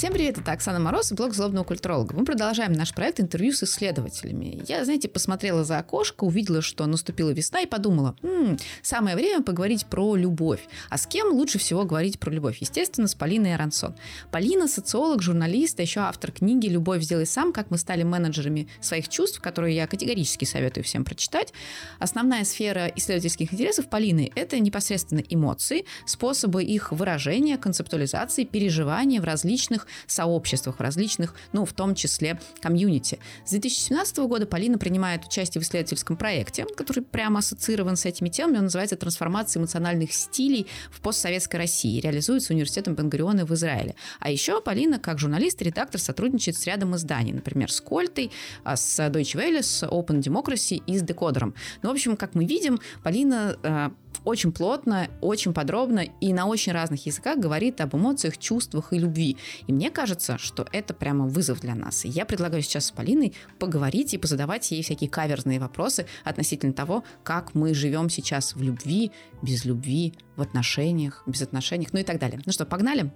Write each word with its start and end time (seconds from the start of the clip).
Всем 0.00 0.14
привет, 0.14 0.38
это 0.38 0.52
Оксана 0.52 0.80
Мороз 0.80 1.12
и 1.12 1.14
блог 1.14 1.34
«Злобного 1.34 1.62
культуролога». 1.62 2.16
Мы 2.16 2.24
продолжаем 2.24 2.72
наш 2.72 2.94
проект 2.94 3.20
интервью 3.20 3.52
с 3.52 3.64
исследователями. 3.64 4.62
Я, 4.66 4.82
знаете, 4.86 5.10
посмотрела 5.10 5.62
за 5.62 5.76
окошко, 5.76 6.24
увидела, 6.24 6.62
что 6.62 6.86
наступила 6.86 7.28
весна 7.28 7.60
и 7.60 7.66
подумала, 7.66 8.16
м-м, 8.22 8.58
самое 8.80 9.14
время 9.14 9.42
поговорить 9.42 9.84
про 9.84 10.16
любовь. 10.16 10.60
А 10.88 10.96
с 10.96 11.06
кем 11.06 11.34
лучше 11.34 11.58
всего 11.58 11.84
говорить 11.84 12.18
про 12.18 12.30
любовь? 12.30 12.56
Естественно, 12.60 13.08
с 13.08 13.14
Полиной 13.14 13.54
Арансон. 13.54 13.94
Полина– 14.30 14.68
социолог, 14.68 15.20
журналист, 15.20 15.78
а 15.78 15.82
еще 15.82 16.00
автор 16.00 16.32
книги 16.32 16.66
«Любовь 16.68 17.02
сделай 17.02 17.26
сам. 17.26 17.52
Как 17.52 17.70
мы 17.70 17.76
стали 17.76 18.02
менеджерами 18.02 18.68
своих 18.80 19.10
чувств», 19.10 19.38
которую 19.42 19.74
я 19.74 19.86
категорически 19.86 20.46
советую 20.46 20.84
всем 20.84 21.04
прочитать. 21.04 21.52
Основная 21.98 22.44
сфера 22.44 22.86
исследовательских 22.86 23.52
интересов 23.52 23.90
Полины– 23.90 24.32
это 24.34 24.60
непосредственно 24.60 25.22
эмоции, 25.28 25.84
способы 26.06 26.64
их 26.64 26.90
выражения, 26.90 27.58
концептуализации, 27.58 28.44
переживания 28.44 29.20
в 29.20 29.24
различных 29.24 29.88
сообществах, 30.06 30.80
различных, 30.80 31.34
ну, 31.52 31.64
в 31.64 31.72
том 31.72 31.94
числе 31.94 32.40
комьюнити. 32.60 33.18
С 33.44 33.50
2017 33.50 34.18
года 34.18 34.46
Полина 34.46 34.78
принимает 34.78 35.24
участие 35.24 35.60
в 35.60 35.64
исследовательском 35.64 36.16
проекте, 36.16 36.66
который 36.76 37.02
прямо 37.02 37.38
ассоциирован 37.38 37.96
с 37.96 38.04
этими 38.04 38.28
темами. 38.28 38.58
Он 38.58 38.64
называется 38.64 38.96
«Трансформация 38.96 39.60
эмоциональных 39.60 40.12
стилей 40.12 40.66
в 40.90 41.00
постсоветской 41.00 41.58
России». 41.58 42.00
Реализуется 42.00 42.52
университетом 42.52 42.94
Бенгуриона 42.94 43.44
в 43.44 43.54
Израиле. 43.54 43.94
А 44.20 44.30
еще 44.30 44.60
Полина, 44.60 44.98
как 44.98 45.18
журналист 45.18 45.62
и 45.62 45.64
редактор, 45.64 46.00
сотрудничает 46.00 46.56
с 46.56 46.66
рядом 46.66 46.96
изданий. 46.96 47.32
Например, 47.32 47.70
с 47.70 47.80
Кольтой, 47.80 48.30
а, 48.64 48.76
с 48.76 48.98
Deutsche 49.08 49.36
Welle, 49.36 49.62
с 49.62 49.82
Open 49.82 50.20
Democracy 50.20 50.82
и 50.86 50.98
с 50.98 51.02
Декодером. 51.02 51.54
Ну, 51.82 51.90
в 51.90 51.92
общем, 51.92 52.16
как 52.16 52.34
мы 52.34 52.44
видим, 52.44 52.80
Полина 53.02 53.56
а, 53.62 53.92
очень 54.24 54.52
плотно, 54.52 55.08
очень 55.20 55.52
подробно 55.52 56.00
и 56.20 56.32
на 56.32 56.46
очень 56.46 56.72
разных 56.72 57.06
языках 57.06 57.38
говорит 57.38 57.80
об 57.80 57.94
эмоциях, 57.96 58.38
чувствах 58.38 58.92
и 58.92 58.98
любви. 58.98 59.36
И 59.66 59.72
мне 59.72 59.90
кажется, 59.90 60.38
что 60.38 60.66
это 60.72 60.94
прямо 60.94 61.26
вызов 61.26 61.60
для 61.60 61.74
нас. 61.74 62.04
И 62.04 62.08
я 62.08 62.24
предлагаю 62.24 62.62
сейчас 62.62 62.86
с 62.86 62.90
Полиной 62.90 63.34
поговорить 63.58 64.14
и 64.14 64.18
позадавать 64.18 64.70
ей 64.70 64.82
всякие 64.82 65.08
каверзные 65.08 65.58
вопросы 65.58 66.06
относительно 66.24 66.72
того, 66.72 67.04
как 67.22 67.54
мы 67.54 67.74
живем 67.74 68.10
сейчас 68.10 68.54
в 68.54 68.62
любви, 68.62 69.12
без 69.42 69.64
любви, 69.64 70.14
в 70.36 70.42
отношениях, 70.42 71.22
без 71.26 71.42
отношениях, 71.42 71.92
ну 71.92 72.00
и 72.00 72.04
так 72.04 72.18
далее. 72.18 72.40
Ну 72.44 72.52
что, 72.52 72.66
погнали? 72.66 73.10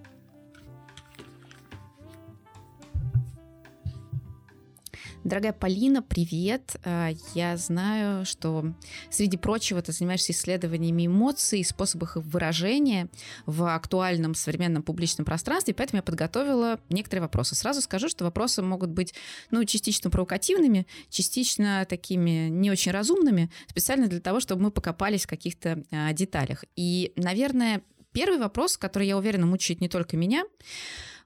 Дорогая 5.24 5.54
Полина, 5.54 6.02
привет. 6.02 6.76
А, 6.84 7.08
я 7.34 7.56
знаю, 7.56 8.26
что 8.26 8.74
среди 9.08 9.38
прочего 9.38 9.80
ты 9.80 9.90
занимаешься 9.90 10.32
исследованиями 10.32 11.06
эмоций 11.06 11.60
и 11.60 11.64
способов 11.64 12.18
их 12.18 12.24
выражения 12.24 13.08
в 13.46 13.74
актуальном 13.74 14.34
современном 14.34 14.82
публичном 14.82 15.24
пространстве, 15.24 15.72
поэтому 15.72 16.00
я 16.00 16.02
подготовила 16.02 16.78
некоторые 16.90 17.22
вопросы. 17.22 17.54
Сразу 17.54 17.80
скажу, 17.80 18.10
что 18.10 18.24
вопросы 18.24 18.60
могут 18.60 18.90
быть 18.90 19.14
ну, 19.50 19.64
частично 19.64 20.10
провокативными, 20.10 20.86
частично 21.08 21.86
такими 21.88 22.48
не 22.50 22.70
очень 22.70 22.92
разумными, 22.92 23.50
специально 23.66 24.08
для 24.08 24.20
того, 24.20 24.40
чтобы 24.40 24.64
мы 24.64 24.70
покопались 24.70 25.24
в 25.24 25.28
каких-то 25.28 25.82
а, 25.90 26.12
деталях. 26.12 26.66
И, 26.76 27.14
наверное, 27.16 27.80
первый 28.12 28.38
вопрос, 28.38 28.76
который, 28.76 29.08
я 29.08 29.16
уверена, 29.16 29.46
мучает 29.46 29.80
не 29.80 29.88
только 29.88 30.18
меня, 30.18 30.44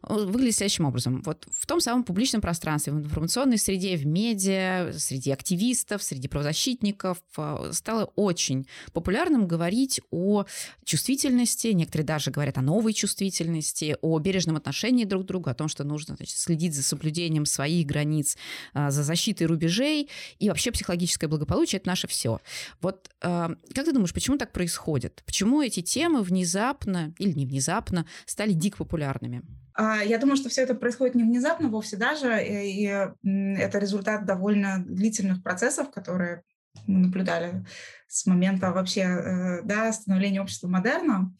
выглядит 0.02 0.56
следующим 0.56 0.84
образом. 0.84 1.22
Вот 1.22 1.46
в 1.50 1.66
том 1.66 1.80
самом 1.80 2.04
публичном 2.04 2.40
пространстве, 2.40 2.92
в 2.92 2.98
информационной 2.98 3.58
среде, 3.58 3.96
в 3.96 4.06
медиа, 4.06 4.92
среди 4.96 5.32
активистов, 5.32 6.02
среди 6.02 6.28
правозащитников 6.28 7.18
э, 7.36 7.70
стало 7.72 8.04
очень 8.16 8.66
популярным 8.92 9.48
говорить 9.48 10.00
о 10.10 10.44
чувствительности, 10.84 11.68
некоторые 11.68 12.06
даже 12.06 12.30
говорят 12.30 12.58
о 12.58 12.62
новой 12.62 12.92
чувствительности, 12.92 13.96
о 14.00 14.18
бережном 14.18 14.56
отношении 14.56 15.04
друг 15.04 15.24
к 15.24 15.26
другу, 15.26 15.50
о 15.50 15.54
том, 15.54 15.68
что 15.68 15.84
нужно 15.84 16.14
значит, 16.16 16.36
следить 16.36 16.74
за 16.74 16.82
соблюдением 16.82 17.44
своих 17.44 17.86
границ, 17.86 18.36
э, 18.74 18.90
за 18.90 19.02
защитой 19.02 19.44
рубежей, 19.44 20.08
и 20.38 20.48
вообще 20.48 20.70
психологическое 20.70 21.26
благополучие– 21.26 21.78
это 21.80 21.88
наше 21.88 22.06
все. 22.06 22.40
Вот 22.80 23.10
э, 23.22 23.48
как 23.74 23.84
ты 23.84 23.92
думаешь, 23.92 24.14
почему 24.14 24.38
так 24.38 24.52
происходит? 24.52 25.22
Почему 25.26 25.60
эти 25.60 25.82
темы 25.82 26.22
внезапно 26.22 27.12
или 27.18 27.32
не 27.32 27.46
внезапно 27.46 28.06
стали 28.26 28.52
дико 28.52 28.78
популярными? 28.78 29.42
А, 29.78 30.02
я 30.02 30.18
думаю, 30.18 30.36
что 30.36 30.48
все 30.48 30.62
это 30.62 30.74
происходит 30.74 31.14
не 31.14 31.22
внезапно 31.22 31.68
вовсе 31.68 31.96
даже, 31.96 32.44
и 32.44 32.82
это 32.82 33.78
результат 33.78 34.26
довольно 34.26 34.84
длительных 34.84 35.40
процессов, 35.44 35.92
которые 35.92 36.42
мы 36.88 36.98
наблюдали 36.98 37.64
с 38.08 38.26
момента 38.26 38.72
вообще 38.72 39.02
э, 39.02 39.62
да, 39.62 39.92
становления 39.92 40.42
общества 40.42 40.66
модерна. 40.66 41.32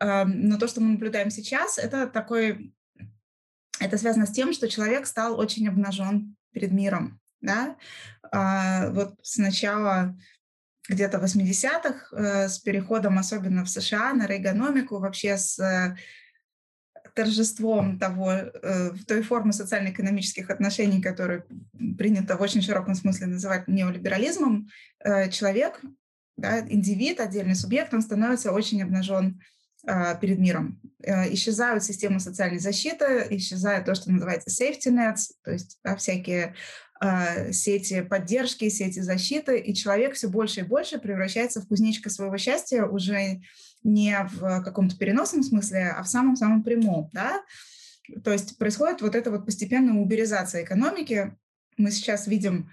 А, 0.00 0.26
но 0.26 0.58
то, 0.58 0.68
что 0.68 0.82
мы 0.82 0.90
наблюдаем 0.90 1.30
сейчас, 1.30 1.78
это 1.78 2.06
такой, 2.06 2.74
это 3.80 3.96
связано 3.96 4.26
с 4.26 4.32
тем, 4.32 4.52
что 4.52 4.68
человек 4.68 5.06
стал 5.06 5.38
очень 5.38 5.66
обнажен 5.66 6.36
перед 6.52 6.72
миром. 6.72 7.18
Да? 7.40 7.76
А, 8.30 8.90
вот 8.90 9.14
сначала 9.22 10.14
где-то 10.90 11.16
80-х, 11.18 12.16
э, 12.16 12.48
с 12.48 12.58
переходом 12.58 13.18
особенно 13.18 13.64
в 13.64 13.70
США 13.70 14.12
на 14.12 14.26
рейгономику, 14.26 14.98
вообще 14.98 15.38
с 15.38 15.58
э, 15.58 15.96
торжеством 17.18 17.98
того, 17.98 18.30
э, 18.30 18.90
той 19.08 19.22
формы 19.22 19.52
социально-экономических 19.52 20.50
отношений, 20.50 21.02
которые 21.02 21.44
принято 21.98 22.36
в 22.36 22.40
очень 22.40 22.62
широком 22.62 22.94
смысле 22.94 23.26
называть 23.26 23.66
неолиберализмом, 23.66 24.68
э, 25.04 25.28
человек, 25.30 25.80
да, 26.36 26.60
индивид, 26.60 27.18
отдельный 27.18 27.56
субъект, 27.56 27.92
он 27.92 28.02
становится 28.02 28.52
очень 28.52 28.80
обнажен 28.84 29.40
э, 29.84 30.16
перед 30.20 30.38
миром. 30.38 30.80
Исчезают 31.32 31.82
системы 31.82 32.20
социальной 32.20 32.60
защиты, 32.60 33.26
исчезает 33.30 33.84
то, 33.84 33.96
что 33.96 34.12
называется 34.12 34.50
safety 34.50 34.92
nets, 34.92 35.32
то 35.42 35.50
есть 35.50 35.78
да, 35.82 35.96
всякие 35.96 36.54
сети 37.52 38.02
поддержки, 38.02 38.68
сети 38.68 39.00
защиты, 39.00 39.58
и 39.58 39.74
человек 39.74 40.14
все 40.14 40.28
больше 40.28 40.60
и 40.60 40.64
больше 40.64 40.98
превращается 40.98 41.60
в 41.60 41.68
кузнечика 41.68 42.10
своего 42.10 42.36
счастья 42.38 42.84
уже 42.84 43.40
не 43.84 44.16
в 44.32 44.62
каком-то 44.62 44.96
переносном 44.96 45.42
смысле, 45.42 45.94
а 45.96 46.02
в 46.02 46.08
самом-самом 46.08 46.62
прямом, 46.64 47.10
да, 47.12 47.42
то 48.24 48.32
есть 48.32 48.58
происходит 48.58 49.02
вот 49.02 49.14
эта 49.14 49.30
вот 49.30 49.44
постепенная 49.44 50.00
уберизация 50.00 50.64
экономики. 50.64 51.36
Мы 51.76 51.90
сейчас 51.90 52.26
видим 52.26 52.70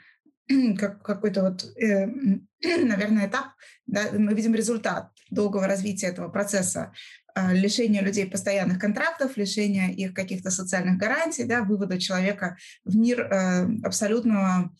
как 0.77 1.01
какой-то 1.03 1.41
вот, 1.41 1.65
э, 1.77 2.07
наверное, 2.63 3.27
этап, 3.27 3.47
да, 3.85 4.09
мы 4.13 4.33
видим 4.33 4.55
результат 4.55 5.11
долгого 5.29 5.67
развития 5.67 6.07
этого 6.07 6.29
процесса, 6.29 6.93
э, 7.35 7.53
лишения 7.53 8.01
людей 8.01 8.25
постоянных 8.25 8.79
контрактов, 8.79 9.37
лишения 9.37 9.89
их 9.89 10.13
каких-то 10.13 10.51
социальных 10.51 10.97
гарантий, 10.97 11.43
да, 11.43 11.63
вывода 11.63 11.99
человека 11.99 12.57
в 12.83 12.95
мир 12.95 13.21
э, 13.21 13.67
абсолютного 13.83 14.71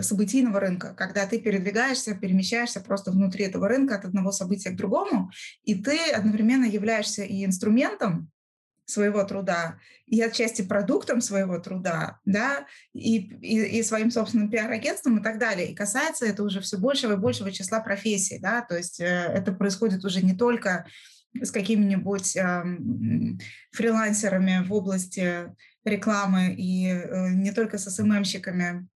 событийного 0.00 0.58
рынка, 0.58 0.92
когда 0.92 1.24
ты 1.26 1.38
передвигаешься, 1.38 2.16
перемещаешься 2.16 2.80
просто 2.80 3.12
внутри 3.12 3.44
этого 3.44 3.68
рынка 3.68 3.96
от 3.96 4.04
одного 4.04 4.32
события 4.32 4.70
к 4.70 4.76
другому, 4.76 5.30
и 5.62 5.76
ты 5.76 6.10
одновременно 6.10 6.64
являешься 6.64 7.22
и 7.22 7.44
инструментом 7.44 8.30
своего 8.86 9.24
труда, 9.24 9.78
и 10.06 10.20
отчасти 10.20 10.62
продуктом 10.62 11.20
своего 11.20 11.58
труда, 11.58 12.20
да, 12.24 12.66
и, 12.92 13.16
и, 13.16 13.78
и 13.78 13.82
своим 13.82 14.10
собственным 14.10 14.50
пиар-агентством 14.50 15.18
и 15.18 15.22
так 15.22 15.38
далее. 15.38 15.68
И 15.68 15.74
касается 15.74 16.26
это 16.26 16.42
уже 16.42 16.60
все 16.60 16.76
большего 16.76 17.14
и 17.14 17.16
большего 17.16 17.50
числа 17.50 17.80
профессий, 17.80 18.38
да, 18.38 18.62
то 18.62 18.76
есть 18.76 19.00
э, 19.00 19.04
это 19.04 19.52
происходит 19.52 20.04
уже 20.04 20.22
не 20.22 20.34
только 20.34 20.86
с 21.42 21.50
какими-нибудь 21.50 22.36
э, 22.36 22.64
фрилансерами 23.72 24.64
в 24.66 24.72
области 24.72 25.52
рекламы 25.84 26.54
и 26.54 26.88
э, 26.88 27.30
не 27.30 27.52
только 27.52 27.78
с 27.78 27.90
СММщиками 27.90 28.88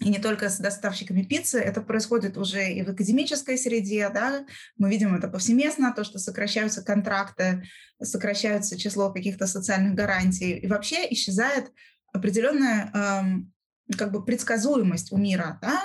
и 0.00 0.10
не 0.10 0.18
только 0.18 0.48
с 0.48 0.58
доставщиками 0.58 1.22
пиццы, 1.22 1.58
это 1.58 1.80
происходит 1.80 2.36
уже 2.36 2.72
и 2.72 2.82
в 2.82 2.90
академической 2.90 3.58
среде, 3.58 4.08
да, 4.10 4.46
мы 4.76 4.90
видим 4.90 5.14
это 5.14 5.26
повсеместно, 5.28 5.92
то, 5.92 6.04
что 6.04 6.20
сокращаются 6.20 6.84
контракты, 6.84 7.64
сокращается 8.00 8.78
число 8.78 9.12
каких-то 9.12 9.48
социальных 9.48 9.94
гарантий, 9.94 10.52
и 10.52 10.68
вообще 10.68 11.12
исчезает 11.12 11.72
определенная 12.12 12.92
эм, 12.94 13.52
как 13.96 14.12
бы 14.12 14.24
предсказуемость 14.24 15.10
у 15.10 15.16
мира, 15.16 15.58
да, 15.60 15.82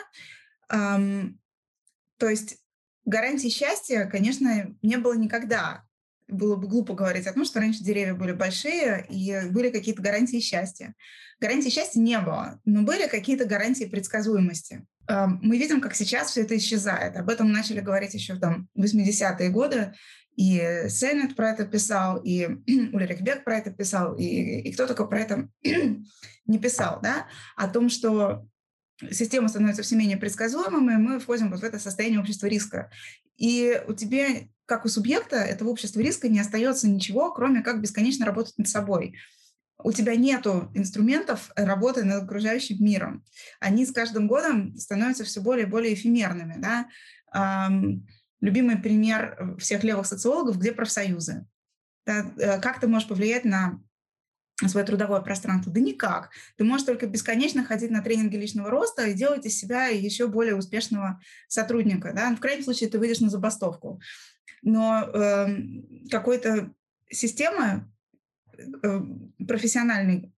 эм, 0.70 1.40
то 2.18 2.30
есть 2.30 2.63
гарантии 3.06 3.50
счастья, 3.50 4.06
конечно, 4.06 4.76
не 4.82 4.98
было 4.98 5.14
никогда, 5.14 5.84
было 6.28 6.56
бы 6.56 6.68
глупо 6.68 6.94
говорить 6.94 7.28
о 7.28 7.34
том, 7.34 7.46
что 7.46 7.60
раньше 7.60 7.84
деревья 7.84 8.14
были 8.14 8.32
большие 8.32 9.06
и 9.10 9.50
были 9.50 9.70
какие-то 9.70 10.02
гарантии 10.02 10.40
счастья. 10.40 10.94
Гарантий 11.40 11.70
счастья 11.70 12.00
не 12.00 12.20
было, 12.20 12.60
но 12.66 12.84
были 12.84 13.08
какие-то 13.08 13.46
гарантии 13.46 13.86
предсказуемости. 13.86 14.86
Мы 15.08 15.58
видим, 15.58 15.82
как 15.82 15.96
сейчас 15.96 16.32
все 16.32 16.42
это 16.42 16.56
исчезает. 16.58 17.18
Об 17.18 17.30
этом 17.30 17.52
начали 17.52 17.82
говорить 17.82 18.14
еще 18.14 18.38
там 18.38 18.70
80-е 18.78 19.50
годы. 19.50 19.94
И 20.36 20.86
Сеннет 20.88 21.36
про 21.36 21.52
это 21.52 21.66
писал, 21.66 22.18
и 22.24 22.48
Ульрих 22.94 23.22
Бек 23.22 23.44
про 23.44 23.58
это 23.58 23.72
писал, 23.72 24.16
и, 24.16 24.26
и 24.62 24.74
кто 24.74 24.88
только 24.88 25.06
про 25.06 25.20
это 25.20 25.48
не 26.48 26.58
писал, 26.58 27.00
да, 27.04 27.28
о 27.56 27.68
том, 27.68 27.90
что 27.90 28.48
система 29.12 29.48
становится 29.48 29.84
все 29.84 29.96
менее 29.96 30.18
предсказуемой, 30.18 30.96
и 30.96 30.98
мы 30.98 31.20
входим 31.20 31.50
вот 31.52 31.62
в 31.62 31.64
это 31.64 31.80
состояние 31.80 32.20
общества 32.20 32.48
риска. 32.48 32.92
И 33.38 33.82
у 33.88 33.94
тебя, 33.94 34.28
как 34.66 34.86
у 34.86 34.88
субъекта 34.90 35.38
этого 35.38 35.70
общества 35.70 36.00
риска, 36.00 36.30
не 36.30 36.40
остается 36.40 36.88
ничего, 36.88 37.34
кроме 37.34 37.62
как 37.62 37.82
бесконечно 37.82 38.26
работать 38.26 38.58
над 38.58 38.68
собой. 38.68 39.16
у 39.84 39.92
тебя 39.92 40.16
нету 40.16 40.72
инструментов 40.74 41.52
работы 41.56 42.04
над 42.04 42.24
окружающим 42.24 42.78
миром. 42.84 43.24
Они 43.60 43.86
с 43.86 43.92
каждым 43.92 44.28
годом 44.28 44.78
становятся 44.78 45.24
все 45.24 45.42
более 45.42 45.66
и 45.66 45.70
более 45.70 45.94
эфемерными. 45.94 46.56
Да? 46.58 46.88
Любимый 48.40 48.78
пример 48.78 49.56
всех 49.58 49.84
левых 49.84 50.06
социологов, 50.06 50.58
где 50.58 50.72
профсоюзы. 50.72 51.46
Да? 52.06 52.32
Э, 52.38 52.60
как 52.60 52.80
ты 52.80 52.88
можешь 52.88 53.08
повлиять 53.08 53.46
на 53.46 53.80
свое 54.70 54.86
трудовое 54.86 55.22
пространство? 55.22 55.72
Да 55.72 55.80
никак. 55.80 56.30
Ты 56.58 56.64
можешь 56.64 56.86
только 56.86 57.08
бесконечно 57.08 57.64
ходить 57.64 57.92
на 57.92 58.02
тренинги 58.02 58.36
личного 58.36 58.70
роста 58.70 59.06
и 59.06 59.14
делать 59.14 59.46
из 59.46 59.58
себя 59.58 59.88
еще 59.88 60.28
более 60.28 60.56
успешного 60.56 61.22
сотрудника. 61.48 62.14
Да? 62.14 62.36
В 62.36 62.40
крайнем 62.40 62.64
случае 62.64 62.90
ты 62.90 63.00
выйдешь 63.00 63.20
на 63.20 63.30
забастовку. 63.30 64.02
Но 64.62 65.10
э, 65.14 65.48
какой-то 66.10 66.72
системы 67.10 67.90
э, 68.58 69.02
профессиональной 69.46 70.34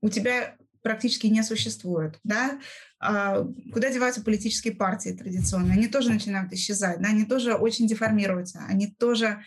у 0.00 0.08
тебя 0.08 0.56
практически 0.82 1.26
не 1.26 1.42
существует. 1.42 2.18
Да? 2.22 2.60
А 3.00 3.44
куда 3.72 3.90
деваются 3.90 4.22
политические 4.22 4.74
партии 4.74 5.10
традиционные? 5.10 5.72
Они 5.72 5.88
тоже 5.88 6.10
начинают 6.10 6.52
исчезать, 6.52 7.00
да? 7.00 7.08
они 7.08 7.24
тоже 7.24 7.54
очень 7.54 7.86
деформируются, 7.86 8.62
они 8.68 8.86
тоже 8.86 9.42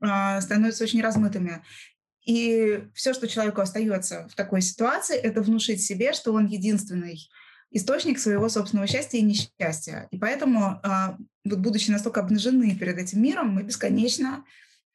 э, 0.00 0.40
становятся 0.40 0.84
очень 0.84 1.02
размытыми. 1.02 1.62
И 2.24 2.84
все, 2.94 3.14
что 3.14 3.26
человеку 3.26 3.60
остается 3.60 4.28
в 4.28 4.34
такой 4.34 4.62
ситуации, 4.62 5.16
это 5.16 5.42
внушить 5.42 5.82
себе, 5.82 6.12
что 6.12 6.32
он 6.32 6.46
единственный 6.46 7.18
источник 7.72 8.18
своего 8.18 8.48
собственного 8.48 8.86
счастья 8.86 9.18
и 9.18 9.22
несчастья. 9.22 10.06
И 10.10 10.18
поэтому, 10.18 10.80
а, 10.82 11.16
вот 11.44 11.58
будучи 11.58 11.90
настолько 11.90 12.20
обнажены 12.20 12.76
перед 12.76 12.98
этим 12.98 13.22
миром, 13.22 13.48
мы 13.48 13.62
бесконечно 13.62 14.44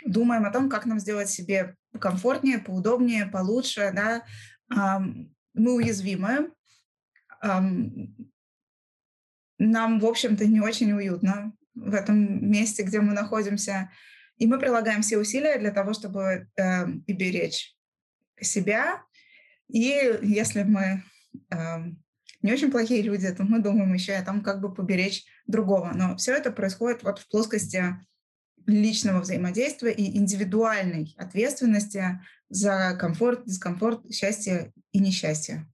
думаем 0.05 0.45
о 0.45 0.51
том, 0.51 0.69
как 0.69 0.85
нам 0.85 0.99
сделать 0.99 1.29
себе 1.29 1.75
комфортнее, 1.99 2.59
поудобнее, 2.59 3.25
получше. 3.25 3.91
Да? 3.93 4.23
Мы 5.53 5.73
уязвимы. 5.73 6.51
Нам, 9.59 9.99
в 9.99 10.05
общем-то, 10.05 10.45
не 10.45 10.61
очень 10.61 10.91
уютно 10.91 11.53
в 11.73 11.93
этом 11.93 12.47
месте, 12.49 12.83
где 12.83 13.01
мы 13.01 13.13
находимся. 13.13 13.91
И 14.37 14.47
мы 14.47 14.59
прилагаем 14.59 15.01
все 15.01 15.17
усилия 15.17 15.57
для 15.57 15.71
того, 15.71 15.93
чтобы 15.93 16.47
э, 16.55 16.87
и 17.07 17.13
беречь 17.13 17.75
себя. 18.39 19.03
И 19.67 20.19
если 20.21 20.63
мы 20.63 21.03
э, 21.51 21.57
не 22.41 22.53
очень 22.53 22.71
плохие 22.71 23.01
люди, 23.01 23.29
то 23.31 23.43
мы 23.43 23.59
думаем 23.59 23.93
еще 23.93 24.13
о 24.13 24.23
том, 24.23 24.43
как 24.43 24.61
бы 24.61 24.73
поберечь 24.73 25.25
другого. 25.47 25.91
Но 25.93 26.15
все 26.17 26.33
это 26.35 26.51
происходит 26.51 27.03
вот 27.03 27.19
в 27.19 27.27
плоскости 27.29 27.97
личного 28.67 29.21
взаимодействия 29.21 29.91
и 29.91 30.17
индивидуальной 30.17 31.15
ответственности 31.17 32.21
за 32.49 32.95
комфорт, 32.99 33.45
дискомфорт, 33.45 34.13
счастье 34.13 34.71
и 34.91 34.99
несчастье. 34.99 35.67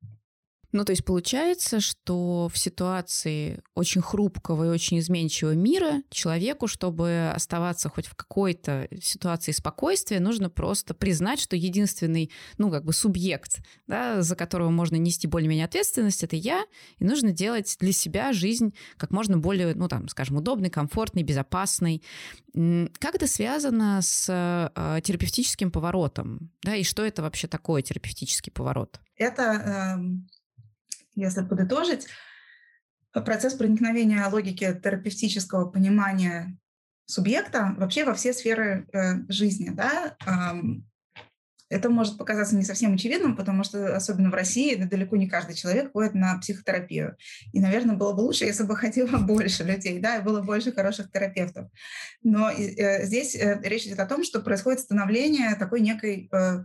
Ну, 0.73 0.83
то 0.85 0.91
есть 0.91 1.05
получается, 1.05 1.79
что 1.79 2.49
в 2.51 2.57
ситуации 2.57 3.61
очень 3.75 4.01
хрупкого 4.01 4.65
и 4.65 4.69
очень 4.69 4.97
изменчивого 4.97 5.53
мира 5.53 6.01
человеку, 6.09 6.65
чтобы 6.65 7.31
оставаться 7.33 7.89
хоть 7.89 8.07
в 8.07 8.15
какой-то 8.15 8.87
ситуации 8.99 9.51
спокойствия, 9.51 10.19
нужно 10.19 10.49
просто 10.49 10.95
признать, 10.95 11.39
что 11.39 11.55
единственный, 11.55 12.31
ну, 12.57 12.71
как 12.71 12.85
бы 12.85 12.91
субъект, 12.91 13.61
да, 13.85 14.23
за 14.23 14.35
которого 14.35 14.71
можно 14.71 14.95
нести 14.95 15.27
более-менее 15.27 15.65
ответственность, 15.65 16.23
это 16.23 16.35
я, 16.35 16.65
и 16.97 17.05
нужно 17.05 17.31
делать 17.31 17.77
для 17.79 17.93
себя 17.93 18.33
жизнь 18.33 18.73
как 18.97 19.11
можно 19.11 19.37
более, 19.37 19.75
ну, 19.75 19.87
там, 19.87 20.07
скажем, 20.07 20.37
удобной, 20.37 20.71
комфортной, 20.71 21.21
безопасной. 21.21 22.01
Как 22.53 23.13
это 23.13 23.27
связано 23.27 23.99
с 24.01 24.27
э, 24.27 25.01
терапевтическим 25.01 25.69
поворотом? 25.69 26.49
Да, 26.63 26.75
и 26.75 26.83
что 26.83 27.05
это 27.05 27.21
вообще 27.21 27.47
такое 27.47 27.83
терапевтический 27.83 28.51
поворот? 28.51 28.99
Это 29.17 29.43
э 29.99 30.42
если 31.15 31.41
подытожить, 31.41 32.07
процесс 33.11 33.53
проникновения 33.53 34.27
логики 34.27 34.79
терапевтического 34.83 35.69
понимания 35.69 36.57
субъекта 37.05 37.75
вообще 37.77 38.05
во 38.05 38.13
все 38.13 38.33
сферы 38.33 38.87
э, 38.93 39.29
жизни. 39.29 39.69
Да? 39.69 40.15
Это 41.73 41.89
может 41.89 42.19
показаться 42.19 42.55
не 42.55 42.63
совсем 42.63 42.93
очевидным, 42.93 43.35
потому 43.35 43.63
что, 43.63 43.95
особенно 43.95 44.29
в 44.29 44.35
России, 44.35 44.75
далеко 44.75 45.15
не 45.15 45.27
каждый 45.27 45.55
человек 45.55 45.91
ходит 45.91 46.13
на 46.13 46.37
психотерапию. 46.37 47.17
И, 47.51 47.59
наверное, 47.59 47.95
было 47.95 48.13
бы 48.13 48.21
лучше, 48.21 48.45
если 48.45 48.63
бы 48.63 48.75
ходило 48.75 49.17
больше 49.17 49.63
людей, 49.63 49.99
да, 49.99 50.17
и 50.17 50.21
было 50.21 50.41
больше 50.41 50.71
хороших 50.71 51.11
терапевтов. 51.11 51.69
Но 52.21 52.51
э, 52.51 53.05
здесь 53.05 53.35
э, 53.35 53.59
речь 53.63 53.87
идет 53.87 53.99
о 53.99 54.05
том, 54.05 54.23
что 54.23 54.41
происходит 54.41 54.81
становление 54.81 55.55
такой 55.55 55.81
некой 55.81 56.29
э, 56.31 56.63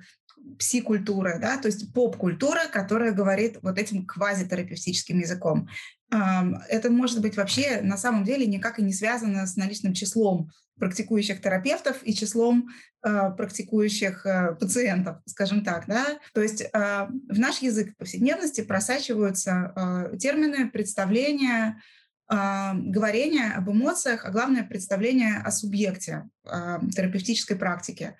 пси-культуры, 0.58 1.38
да, 1.40 1.56
то 1.56 1.66
есть 1.66 1.92
поп-культура, 1.92 2.62
которая 2.72 3.12
говорит 3.12 3.58
вот 3.62 3.78
этим 3.78 4.04
квазитерапевтическим 4.06 5.18
языком. 5.18 5.68
Это 6.10 6.90
может 6.90 7.20
быть 7.20 7.36
вообще 7.36 7.80
на 7.82 7.96
самом 7.96 8.24
деле 8.24 8.46
никак 8.46 8.78
и 8.78 8.82
не 8.82 8.92
связано 8.92 9.46
с 9.46 9.56
наличным 9.56 9.92
числом 9.92 10.50
практикующих 10.78 11.40
терапевтов 11.40 11.98
и 12.02 12.14
числом 12.14 12.68
э, 13.02 13.30
практикующих 13.36 14.24
э, 14.24 14.54
пациентов, 14.54 15.18
скажем 15.26 15.64
так. 15.64 15.86
Да? 15.86 16.18
То 16.32 16.40
есть 16.40 16.62
э, 16.62 16.68
в 16.72 17.38
наш 17.38 17.58
язык 17.58 17.96
повседневности 17.96 18.62
просачиваются 18.62 19.72
э, 20.12 20.16
термины, 20.18 20.70
представления, 20.70 21.82
говорение 22.30 23.52
об 23.52 23.70
эмоциях, 23.70 24.24
а 24.24 24.30
главное 24.30 24.62
представление 24.62 25.38
о 25.38 25.50
субъекте 25.50 26.28
э, 26.44 26.78
терапевтической 26.94 27.56
практики. 27.56 28.16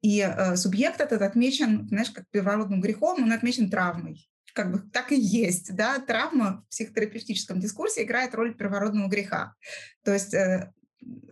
И 0.00 0.20
э, 0.20 0.56
субъект 0.56 1.00
этот 1.00 1.22
отмечен, 1.22 1.86
знаешь, 1.88 2.10
как 2.10 2.28
первородным 2.30 2.80
грехом, 2.80 3.22
он 3.22 3.32
отмечен 3.32 3.70
травмой. 3.70 4.28
Как 4.52 4.72
бы 4.72 4.80
так 4.80 5.12
и 5.12 5.16
есть, 5.18 5.74
да, 5.76 5.98
травма 6.00 6.64
в 6.66 6.70
психотерапевтическом 6.70 7.60
дискурсе 7.60 8.02
играет 8.02 8.34
роль 8.34 8.54
первородного 8.54 9.08
греха. 9.08 9.54
То 10.04 10.12
есть 10.12 10.34
э, 10.34 10.72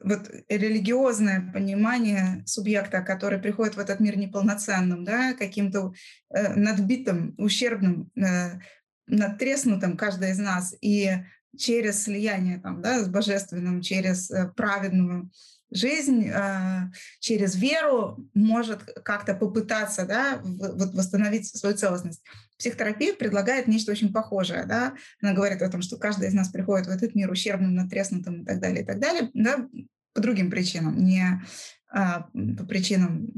вот 0.03 0.31
религиозное 0.49 1.51
понимание 1.53 2.43
субъекта, 2.47 3.03
который 3.03 3.39
приходит 3.39 3.77
в 3.77 3.81
этот 3.81 4.01
мир 4.01 4.17
неполноценным, 4.17 5.05
да, 5.05 5.35
каким-то 5.35 5.93
э, 6.31 6.55
надбитым, 6.55 7.35
ущербным, 7.39 8.11
э, 8.17 8.61
надтреснутым 9.07 9.97
каждый 9.97 10.31
из 10.31 10.39
нас, 10.39 10.75
и 10.81 11.11
через 11.57 12.05
слияние 12.05 12.59
там, 12.61 12.83
да, 12.83 13.03
с 13.03 13.09
божественным, 13.09 13.83
через 13.83 14.31
э, 14.31 14.53
праведную 14.57 15.31
жизнь 15.71 16.29
э, 16.29 16.91
через 17.21 17.55
веру 17.57 18.29
может 18.35 18.83
как-то 19.05 19.35
попытаться 19.35 20.05
да, 20.05 20.41
в, 20.43 20.97
восстановить 20.97 21.47
свою 21.47 21.77
целостность. 21.77 22.23
Психотерапия 22.59 23.15
предлагает 23.15 23.69
нечто 23.69 23.93
очень 23.93 24.13
похожее. 24.13 24.65
Да? 24.67 24.95
Она 25.23 25.33
говорит 25.33 25.63
о 25.63 25.71
том, 25.71 25.83
что 25.83 25.97
каждый 25.97 26.29
из 26.29 26.35
нас 26.35 26.49
приходит 26.49 26.87
в 26.87 26.91
этот 26.91 27.15
мир 27.15 27.31
ущербным, 27.31 27.75
натреснутым 27.75 28.43
и 28.43 28.45
так 28.45 28.61
далее, 28.61 28.83
и 28.83 28.87
так 28.87 28.99
далее, 28.99 29.31
да, 29.35 29.69
по 30.13 30.21
другим 30.21 30.51
причинам, 30.51 30.99
не 30.99 31.41
а, 31.89 32.27
по 32.59 32.65
причинам 32.65 33.29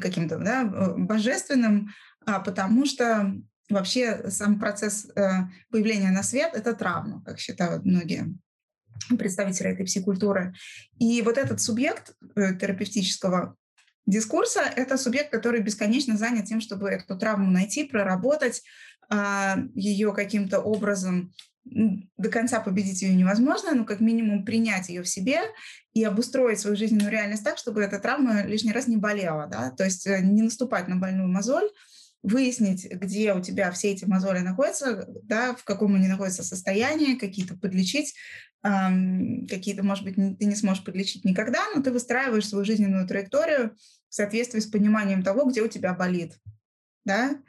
каким-то 0.00 0.38
да, 0.38 0.64
божественным, 0.96 1.90
а 2.26 2.40
потому 2.40 2.84
что 2.84 3.34
вообще 3.70 4.30
сам 4.30 4.58
процесс 4.58 5.08
э, 5.14 5.28
появления 5.70 6.10
на 6.10 6.22
свет– 6.22 6.52
это 6.54 6.74
травма, 6.74 7.22
как 7.24 7.38
считают 7.38 7.84
многие 7.84 8.34
представителя 9.18 9.72
этой 9.72 9.86
психокультуры. 9.86 10.54
И 10.98 11.22
вот 11.22 11.38
этот 11.38 11.60
субъект 11.60 12.14
э, 12.36 12.54
терапевтического 12.54 13.56
дискурса– 14.06 14.60
это 14.76 14.96
субъект, 14.96 15.30
который 15.30 15.60
бесконечно 15.60 16.16
занят 16.16 16.46
тем, 16.46 16.60
чтобы 16.60 16.90
эту 16.90 17.16
травму 17.18 17.50
найти, 17.50 17.84
проработать, 17.84 18.62
а, 19.08 19.58
ее 19.74 20.12
каким-то 20.14 20.60
образом 20.60 21.32
до 21.64 22.30
конца 22.30 22.60
победить 22.60 23.02
ее 23.02 23.14
невозможно, 23.14 23.74
но 23.74 23.84
как 23.84 24.00
минимум 24.00 24.44
принять 24.44 24.88
ее 24.88 25.02
в 25.02 25.08
себе 25.08 25.40
и 25.92 26.02
обустроить 26.04 26.58
свою 26.58 26.76
жизненную 26.76 27.10
реальность 27.10 27.44
так, 27.44 27.58
чтобы 27.58 27.82
эта 27.82 27.98
травма 27.98 28.44
лишний 28.44 28.72
раз 28.72 28.86
не 28.86 28.96
болела. 28.96 29.46
Да? 29.46 29.70
То 29.70 29.84
есть 29.84 30.06
э, 30.06 30.20
не 30.22 30.42
наступать 30.42 30.88
на 30.88 30.96
больную 30.96 31.28
мозоль, 31.28 31.68
выяснить, 32.22 32.90
где 32.90 33.32
у 33.34 33.40
тебя 33.40 33.70
все 33.70 33.92
эти 33.92 34.04
мозоли 34.04 34.40
находятся, 34.40 35.06
да, 35.22 35.54
в 35.54 35.64
каком 35.64 35.94
они 35.94 36.06
находятся 36.06 36.42
состоянии, 36.42 37.16
какие-то 37.16 37.56
подлечить, 37.56 38.14
эм, 38.62 39.46
какие-то, 39.48 39.82
может 39.82 40.04
быть, 40.04 40.16
ты 40.16 40.44
не 40.44 40.54
сможешь 40.54 40.84
подлечить 40.84 41.24
никогда, 41.24 41.64
но 41.74 41.82
ты 41.82 41.90
выстраиваешь 41.90 42.48
свою 42.48 42.64
жизненную 42.64 43.06
траекторию 43.06 43.76
в 44.08 44.14
соответствии 44.14 44.60
с 44.60 44.66
пониманием 44.66 45.22
того, 45.22 45.44
где 45.48 45.62
у 45.62 45.68
тебя 45.68 45.94
болит, 45.94 46.38
да. 47.04 47.40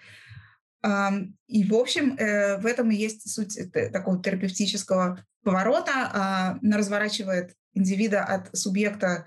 Эм, 0.83 1.37
и, 1.47 1.63
в 1.65 1.75
общем, 1.75 2.15
э, 2.15 2.57
в 2.57 2.65
этом 2.65 2.91
и 2.91 2.95
есть 2.95 3.29
суть 3.29 3.59
такого 3.71 4.21
терапевтического 4.21 5.25
поворота. 5.43 5.91
Э, 6.61 6.65
она 6.65 6.77
разворачивает 6.77 7.55
индивида 7.73 8.23
от 8.23 8.55
субъекта 8.57 9.25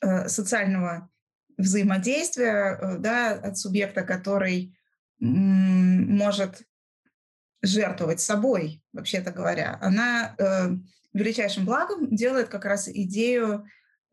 э, 0.00 0.28
социального 0.28 1.10
взаимодействия 1.58 2.78
э, 2.80 2.98
да, 2.98 3.32
от 3.32 3.58
субъекта, 3.58 4.02
который 4.02 4.74
может 5.20 6.62
жертвовать 7.60 8.20
собой, 8.20 8.82
вообще-то 8.92 9.32
говоря, 9.32 9.76
она 9.80 10.36
э, 10.38 10.68
величайшим 11.12 11.64
благом 11.64 12.14
делает 12.14 12.48
как 12.48 12.64
раз 12.64 12.88
идею 12.88 13.66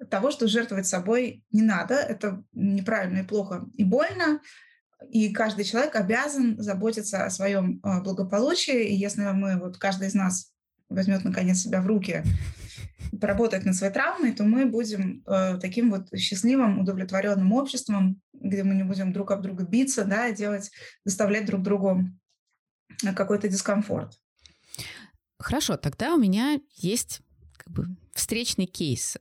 того, 0.10 0.32
что 0.32 0.48
жертвовать 0.48 0.88
собой 0.88 1.44
не 1.52 1.62
надо, 1.62 1.94
это 1.96 2.44
неправильно 2.54 3.20
и 3.20 3.24
плохо 3.24 3.66
и 3.75 3.84
больно, 3.84 4.42
И 5.10 5.32
каждый 5.32 5.64
человек 5.64 5.96
обязан 5.96 6.60
заботиться 6.60 7.25
о 7.25 7.30
своем 7.30 7.80
э, 7.84 8.02
благополучии. 8.02 8.88
И 8.88 8.96
если 8.96 9.22
мы, 9.22 9.60
вот 9.60 9.78
каждый 9.78 10.08
из 10.08 10.16
нас 10.16 10.52
возьмет 10.90 11.24
наконец 11.24 11.60
себя 11.60 11.82
в 11.82 11.88
руки, 11.88 12.24
поработает 13.20 13.66
над 13.66 13.76
своей 13.76 13.94
травмой, 13.94 14.34
то 14.34 14.44
мы 14.44 14.66
будем 14.66 15.24
э, 15.26 15.58
таким 15.60 15.92
вот 15.92 16.08
счастливым, 16.18 16.80
удовлетворенным 16.80 17.52
обществом, 17.54 18.22
где 18.34 18.64
мы 18.64 18.76
не 18.76 18.84
будем 18.84 19.14
друг 19.14 19.32
об 19.32 19.42
друга 19.42 19.64
биться, 19.64 20.06
да, 20.06 20.28
и 20.28 20.36
делать, 20.36 20.72
доставлять 21.06 21.46
друг 21.46 21.62
другу 21.62 22.04
какой-то 23.16 23.48
дискомфорт. 23.48 24.14
Хорошо, 25.40 25.78
тогда 25.78 26.14
у 26.14 26.18
меня 26.18 26.60
есть 26.76 27.22
как 27.58 27.72
бы 27.72 27.88
встречный 28.14 28.66
кейс. 28.66 29.18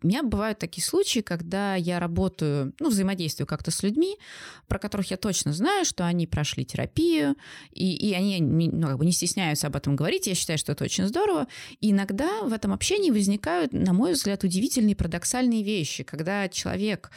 У 0.00 0.06
меня 0.06 0.22
бывают 0.22 0.58
такие 0.58 0.82
случаи, 0.82 1.20
когда 1.20 1.74
я 1.74 2.00
работаю, 2.00 2.72
ну, 2.80 2.88
взаимодействую 2.88 3.46
как-то 3.46 3.70
с 3.70 3.82
людьми, 3.82 4.16
про 4.66 4.78
которых 4.78 5.10
я 5.10 5.18
точно 5.18 5.52
знаю, 5.52 5.84
что 5.84 6.06
они 6.06 6.26
прошли 6.26 6.64
терапию, 6.64 7.36
и, 7.72 7.94
и 7.94 8.14
они 8.14 8.40
ну, 8.40 8.86
как 8.86 8.98
бы 8.98 9.04
не 9.04 9.12
стесняются 9.12 9.66
об 9.66 9.76
этом 9.76 9.94
говорить. 9.94 10.26
Я 10.26 10.34
считаю, 10.34 10.58
что 10.58 10.72
это 10.72 10.84
очень 10.84 11.06
здорово. 11.06 11.46
И 11.80 11.90
иногда 11.90 12.42
в 12.42 12.54
этом 12.54 12.72
общении 12.72 13.10
возникают, 13.10 13.74
на 13.74 13.92
мой 13.92 14.14
взгляд, 14.14 14.44
удивительные 14.44 14.96
парадоксальные 14.96 15.62
вещи, 15.62 16.04
когда 16.04 16.48
человек, 16.48 17.10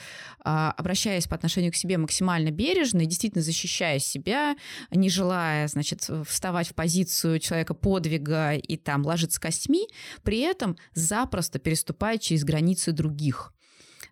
а, 0.44 0.74
обращаясь 0.78 1.28
по 1.28 1.36
отношению 1.36 1.72
к 1.72 1.76
себе 1.76 1.98
максимально 1.98 2.52
бережно 2.52 3.02
и 3.02 3.06
действительно 3.06 3.42
защищая 3.42 4.00
себя, 4.00 4.58
не 4.92 5.10
желая, 5.10 5.70
значит, 5.70 6.10
вставать 6.28 6.68
в 6.68 6.76
позицию 6.76 7.40
человека 7.40 7.74
подвига 7.74 8.54
и 8.54 8.76
там 8.76 9.06
ложиться 9.06 9.40
костьми, 9.40 9.88
при 10.24 10.40
этом 10.40 10.76
запросто 10.94 11.58
переступает 11.58 12.20
через 12.20 12.44
границы 12.44 12.65
границы 12.66 12.92
других. 12.92 13.52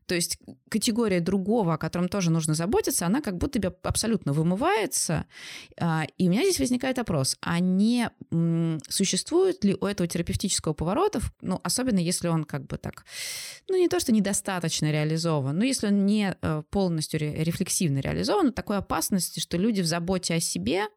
То 0.06 0.16
есть 0.16 0.38
категория 0.70 1.22
другого, 1.22 1.74
о 1.74 1.78
котором 1.78 2.10
тоже 2.10 2.30
нужно 2.30 2.54
заботиться, 2.56 3.06
она 3.06 3.22
как 3.22 3.38
будто 3.38 3.60
бы 3.60 3.74
абсолютно 3.84 4.34
вымывается. 4.34 5.26
А, 5.80 6.06
и 6.18 6.28
у 6.28 6.32
меня 6.32 6.42
здесь 6.42 6.60
возникает 6.60 6.98
вопрос, 6.98 7.38
а 7.42 7.60
не 7.60 8.10
существует 8.90 9.64
ли 9.64 9.78
у 9.80 9.86
этого 9.86 10.08
терапевтического 10.08 10.74
поворота, 10.74 11.22
ну, 11.42 11.60
особенно 11.64 12.00
если 12.00 12.28
он 12.28 12.44
как 12.44 12.66
бы 12.66 12.78
так, 12.78 13.06
ну, 13.70 13.78
не 13.78 13.88
то, 13.88 14.00
что 14.00 14.12
недостаточно 14.12 14.92
реализован, 14.92 15.58
но 15.58 15.64
если 15.64 15.88
он 15.88 16.06
не 16.06 16.36
э, 16.42 16.64
полностью 16.70 17.20
рефлексивно 17.20 18.00
реализован, 18.00 18.52
такой 18.52 18.78
опасности, 18.78 19.40
что 19.40 19.58
люди 19.58 19.82
в 19.82 19.86
заботе 19.86 20.34
о 20.34 20.40
себе 20.42 20.88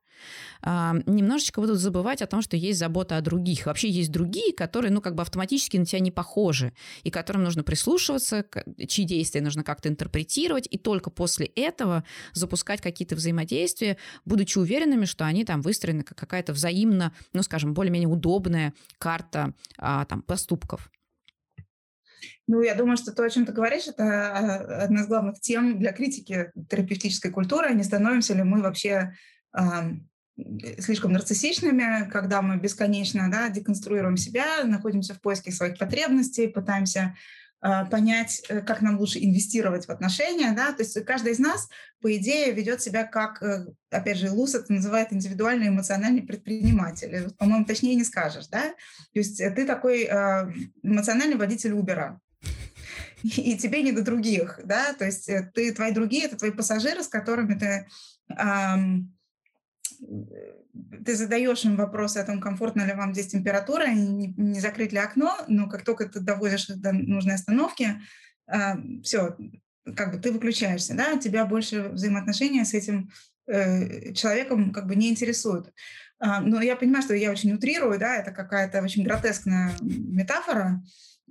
немножечко 0.62 1.60
будут 1.60 1.78
забывать 1.78 2.22
о 2.22 2.26
том, 2.26 2.42
что 2.42 2.56
есть 2.56 2.78
забота 2.78 3.16
о 3.16 3.20
других. 3.20 3.66
Вообще 3.66 3.88
есть 3.88 4.10
другие, 4.10 4.52
которые, 4.52 4.92
ну, 4.92 5.00
как 5.00 5.14
бы 5.14 5.22
автоматически 5.22 5.76
на 5.76 5.84
тебя 5.84 6.00
не 6.00 6.10
похожи, 6.10 6.72
и 7.02 7.10
которым 7.10 7.44
нужно 7.44 7.62
прислушиваться, 7.62 8.44
чьи 8.88 9.04
действия 9.04 9.40
нужно 9.40 9.62
как-то 9.64 9.88
интерпретировать, 9.88 10.66
и 10.70 10.78
только 10.78 11.10
после 11.10 11.46
этого 11.46 12.04
запускать 12.32 12.80
какие-то 12.80 13.16
взаимодействия, 13.16 13.96
будучи 14.24 14.58
уверенными, 14.58 15.04
что 15.04 15.24
они 15.24 15.44
там 15.44 15.62
выстроены 15.62 16.02
как 16.02 16.18
какая-то 16.18 16.52
взаимно, 16.52 17.12
ну, 17.32 17.42
скажем, 17.42 17.72
более-менее 17.72 18.08
удобная 18.08 18.74
карта 18.98 19.54
а, 19.78 20.04
там, 20.06 20.22
поступков. 20.22 20.90
Ну, 22.48 22.62
я 22.62 22.74
думаю, 22.74 22.96
что 22.96 23.12
то, 23.12 23.24
о 23.24 23.30
чем 23.30 23.44
ты 23.44 23.52
говоришь, 23.52 23.86
это 23.86 24.04
а, 24.04 24.84
одна 24.84 25.02
из 25.02 25.06
главных 25.08 25.40
тем 25.40 25.78
для 25.78 25.92
критики 25.92 26.52
терапевтической 26.68 27.30
культуры. 27.30 27.74
Не 27.74 27.82
становимся 27.82 28.34
ли 28.34 28.42
мы 28.42 28.62
вообще 28.62 29.14
слишком 30.80 31.12
нарциссичными, 31.12 32.08
когда 32.10 32.42
мы 32.42 32.58
бесконечно 32.58 33.30
да, 33.30 33.48
деконструируем 33.48 34.16
себя, 34.16 34.64
находимся 34.64 35.14
в 35.14 35.20
поиске 35.20 35.50
своих 35.50 35.78
потребностей, 35.78 36.46
пытаемся 36.46 37.16
э, 37.62 37.86
понять, 37.86 38.42
э, 38.48 38.60
как 38.60 38.82
нам 38.82 38.98
лучше 38.98 39.18
инвестировать 39.18 39.86
в 39.86 39.90
отношения. 39.90 40.52
Да? 40.52 40.72
То 40.72 40.82
есть 40.82 41.02
каждый 41.06 41.32
из 41.32 41.38
нас, 41.38 41.68
по 42.02 42.14
идее, 42.14 42.52
ведет 42.52 42.82
себя 42.82 43.04
как, 43.04 43.42
э, 43.42 43.66
опять 43.90 44.18
же, 44.18 44.30
Лус 44.30 44.54
это 44.54 44.72
называет 44.72 45.12
индивидуальный 45.12 45.68
эмоциональный 45.68 46.22
предприниматель. 46.22 47.30
По-моему, 47.38 47.64
точнее 47.64 47.94
не 47.94 48.04
скажешь. 48.04 48.48
Да? 48.48 48.60
То 48.62 49.18
есть 49.18 49.38
ты 49.38 49.64
такой 49.64 50.04
э, 50.04 50.52
эмоциональный 50.82 51.36
водитель 51.36 51.72
Убера 51.72 52.20
и 53.22 53.56
тебе 53.56 53.82
не 53.82 53.92
до 53.92 54.02
других, 54.02 54.60
да, 54.62 54.92
то 54.92 55.04
есть 55.04 55.28
ты, 55.54 55.72
твои 55.72 55.90
другие, 55.90 56.26
это 56.26 56.36
твои 56.36 56.52
пассажиры, 56.52 57.02
с 57.02 57.08
которыми 57.08 57.54
ты 57.54 57.88
ты 61.04 61.16
задаешь 61.16 61.64
им 61.64 61.76
вопрос 61.76 62.16
о 62.16 62.24
том, 62.24 62.40
комфортно 62.40 62.82
ли 62.82 62.92
вам 62.92 63.12
здесь 63.12 63.28
температура, 63.28 63.86
не, 63.88 64.34
не 64.36 64.60
закрыть 64.60 64.92
ли 64.92 64.98
окно, 64.98 65.36
но 65.48 65.68
как 65.68 65.84
только 65.84 66.06
ты 66.06 66.20
доводишь 66.20 66.66
до 66.66 66.92
нужной 66.92 67.34
остановки, 67.34 68.00
э, 68.46 69.00
все, 69.02 69.36
как 69.96 70.12
бы 70.12 70.18
ты 70.18 70.32
выключаешься, 70.32 70.94
да, 70.94 71.16
тебя 71.18 71.44
больше 71.46 71.90
взаимоотношения 71.90 72.64
с 72.64 72.74
этим 72.74 73.10
э, 73.46 74.12
человеком 74.12 74.72
как 74.72 74.86
бы 74.86 74.96
не 74.96 75.10
интересуют. 75.10 75.72
Э, 76.20 76.40
но 76.40 76.60
я 76.60 76.76
понимаю, 76.76 77.02
что 77.02 77.14
я 77.14 77.30
очень 77.30 77.52
утрирую, 77.52 77.98
да, 77.98 78.16
это 78.16 78.32
какая-то 78.32 78.82
очень 78.82 79.04
гротескная 79.04 79.72
метафора, 79.80 80.82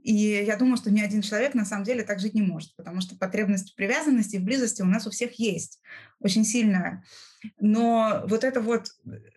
и 0.06 0.14
я 0.14 0.56
думаю, 0.56 0.78
что 0.78 0.92
ни 0.92 1.02
один 1.02 1.24
человек 1.24 1.56
на 1.56 1.66
самом 1.66 1.84
деле 1.84 2.04
так 2.04 2.20
жить 2.20 2.36
не 2.36 2.44
может, 2.44 2.76
потому 2.76 3.02
что 3.02 3.16
потребность 3.16 3.72
в 3.72 3.76
привязанности, 3.76 4.38
в 4.38 4.44
близости 4.44 4.84
у 4.84 4.86
нас 4.86 5.08
у 5.08 5.10
всех 5.10 5.40
есть, 5.40 5.82
очень 6.20 6.46
сильная. 6.46 7.04
Но 7.60 8.24
вот, 8.28 8.44
это 8.44 8.62
вот, 8.62 8.88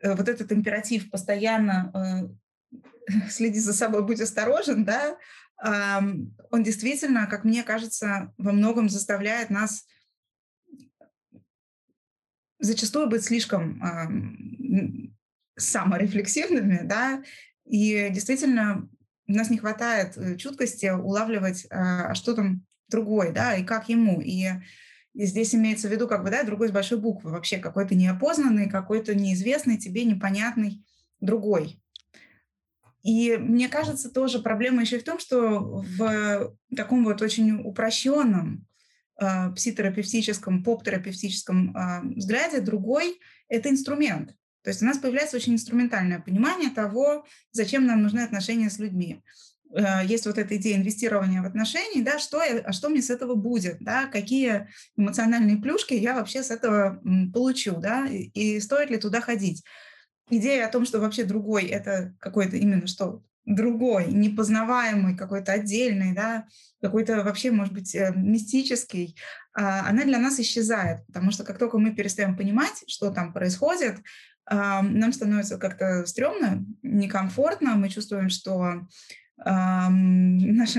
э, 0.03 0.15
вот 0.15 0.29
этот 0.29 0.53
императив 0.53 1.11
постоянно 1.11 2.31
э, 3.11 3.19
следи 3.31 3.59
за 3.59 3.73
собой, 3.73 4.05
будь 4.05 4.21
осторожен, 4.21 4.85
да, 4.85 5.17
он 5.61 6.62
действительно, 6.62 7.27
как 7.27 7.43
мне 7.43 7.65
кажется, 7.65 8.33
во 8.38 8.53
многом 8.53 8.88
заставляет 8.88 9.50
нас 9.50 9.88
зачастую 12.61 13.09
быть 13.09 13.25
слишком 13.25 13.83
саморефлексивными, 15.57 16.83
да, 16.85 17.25
и 17.65 18.09
действительно 18.11 18.88
у 19.29 19.33
нас 19.33 19.50
не 19.50 19.59
хватает 19.59 20.17
э, 20.17 20.37
чуткости 20.37 20.87
улавливать, 20.87 21.67
а 21.71 22.15
что 22.15 22.35
там 22.35 22.65
другой, 22.88 23.33
да, 23.33 23.57
и 23.57 23.65
как 23.65 23.88
ему. 23.88 24.21
И, 24.21 24.47
и 25.15 25.27
здесь 25.27 25.55
имеется 25.55 25.88
в 25.88 25.91
виду, 25.91 26.07
как 26.07 26.23
бы, 26.23 26.31
да, 26.31 26.45
другой 26.45 26.69
с 26.69 26.73
большой 26.73 26.99
буквы, 26.99 27.31
вообще 27.31 27.59
какой-то 27.59 27.95
неопознанный, 27.95 28.69
какой-то 28.69 29.15
неизвестный 29.15 29.79
тебе, 29.79 30.05
непонятный 30.05 30.85
другой. 31.21 31.83
И 33.03 33.37
мне 33.37 33.69
кажется, 33.69 34.11
тоже 34.11 34.38
проблема 34.41 34.83
еще 34.83 34.97
и 34.97 35.00
в 35.00 35.05
том, 35.05 35.19
что 35.19 35.83
в 35.99 36.57
таком 36.77 37.05
вот 37.05 37.23
очень 37.23 37.61
упрощенном 37.62 38.67
э, 39.21 39.53
пситерапевтическом, 39.55 40.62
поп-терапевтическом 40.62 41.75
э, 41.75 42.03
взгляде 42.17 42.61
другой— 42.61 43.19
это 43.49 43.71
инструмент. 43.71 44.35
То 44.62 44.71
есть 44.71 44.83
у 44.83 44.85
нас 44.85 44.99
появляется 44.99 45.37
очень 45.37 45.55
инструментальное 45.55 46.21
понимание 46.21 46.71
того, 46.71 47.25
зачем 47.53 47.87
нам 47.87 48.03
нужны 48.03 48.21
отношения 48.21 48.69
с 48.69 48.79
людьми. 48.79 49.23
Э, 49.75 50.04
есть 50.04 50.26
вот 50.26 50.38
эта 50.38 50.56
идея 50.56 50.76
инвестирования 50.76 51.42
в 51.42 51.46
отношения, 51.46 52.02
да, 52.02 52.18
что, 52.18 52.42
я, 52.42 52.58
а 52.60 52.72
что 52.72 52.88
мне 52.88 53.02
с 53.02 53.10
этого 53.10 53.34
будет, 53.34 53.78
да, 53.80 54.06
какие 54.06 54.68
эмоциональные 54.96 55.58
плюшки 55.58 55.94
я 55.94 56.14
вообще 56.14 56.42
с 56.42 56.50
этого 56.50 57.00
получу, 57.32 57.76
да, 57.76 58.06
и, 58.06 58.30
и 58.34 58.60
стоит 58.60 58.90
ли 58.90 58.96
туда 58.96 59.20
ходить. 59.20 59.64
Идея 60.30 60.66
о 60.66 60.70
том, 60.70 60.84
что 60.84 61.00
вообще 61.00 61.25
другой– 61.25 61.64
это 61.66 62.14
какой-то 62.18 62.56
именно 62.56 62.87
что 62.87 63.22
другой, 63.44 64.08
непознаваемый, 64.08 65.16
какой-то 65.16 65.52
отдельный, 65.52 66.14
да, 66.14 66.44
какой-то 66.82 67.25
вообще, 67.25 67.50
может 67.50 67.72
быть, 67.72 67.94
э, 67.94 68.12
мистический, 68.14 69.16
а, 69.54 69.88
она 69.88 70.04
для 70.04 70.18
нас 70.18 70.38
исчезает, 70.38 71.06
потому 71.06 71.30
что 71.30 71.44
как 71.44 71.58
только 71.58 71.78
мы 71.78 71.94
перестаем 71.94 72.37
понимать, 72.37 72.84
что 72.87 73.10
там 73.10 73.32
происходит, 73.32 73.98
нам 74.50 75.12
становится 75.12 75.58
как-то 75.58 76.06
стрёмно, 76.06 76.64
некомфортно, 76.82 77.75
мы 77.75 77.90
чувствуем, 77.90 78.30
что 78.30 78.87
наш, 79.45 80.75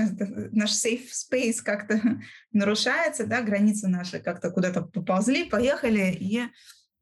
наш 0.52 0.70
safe 0.70 1.08
space 1.10 1.62
как-то 1.64 2.00
нарушается, 2.52 3.26
да, 3.26 3.42
границы 3.42 3.88
наши 3.88 4.20
как-то 4.20 4.50
куда-то 4.50 4.82
поползли, 4.82 5.44
поехали, 5.44 6.12
и 6.12 6.42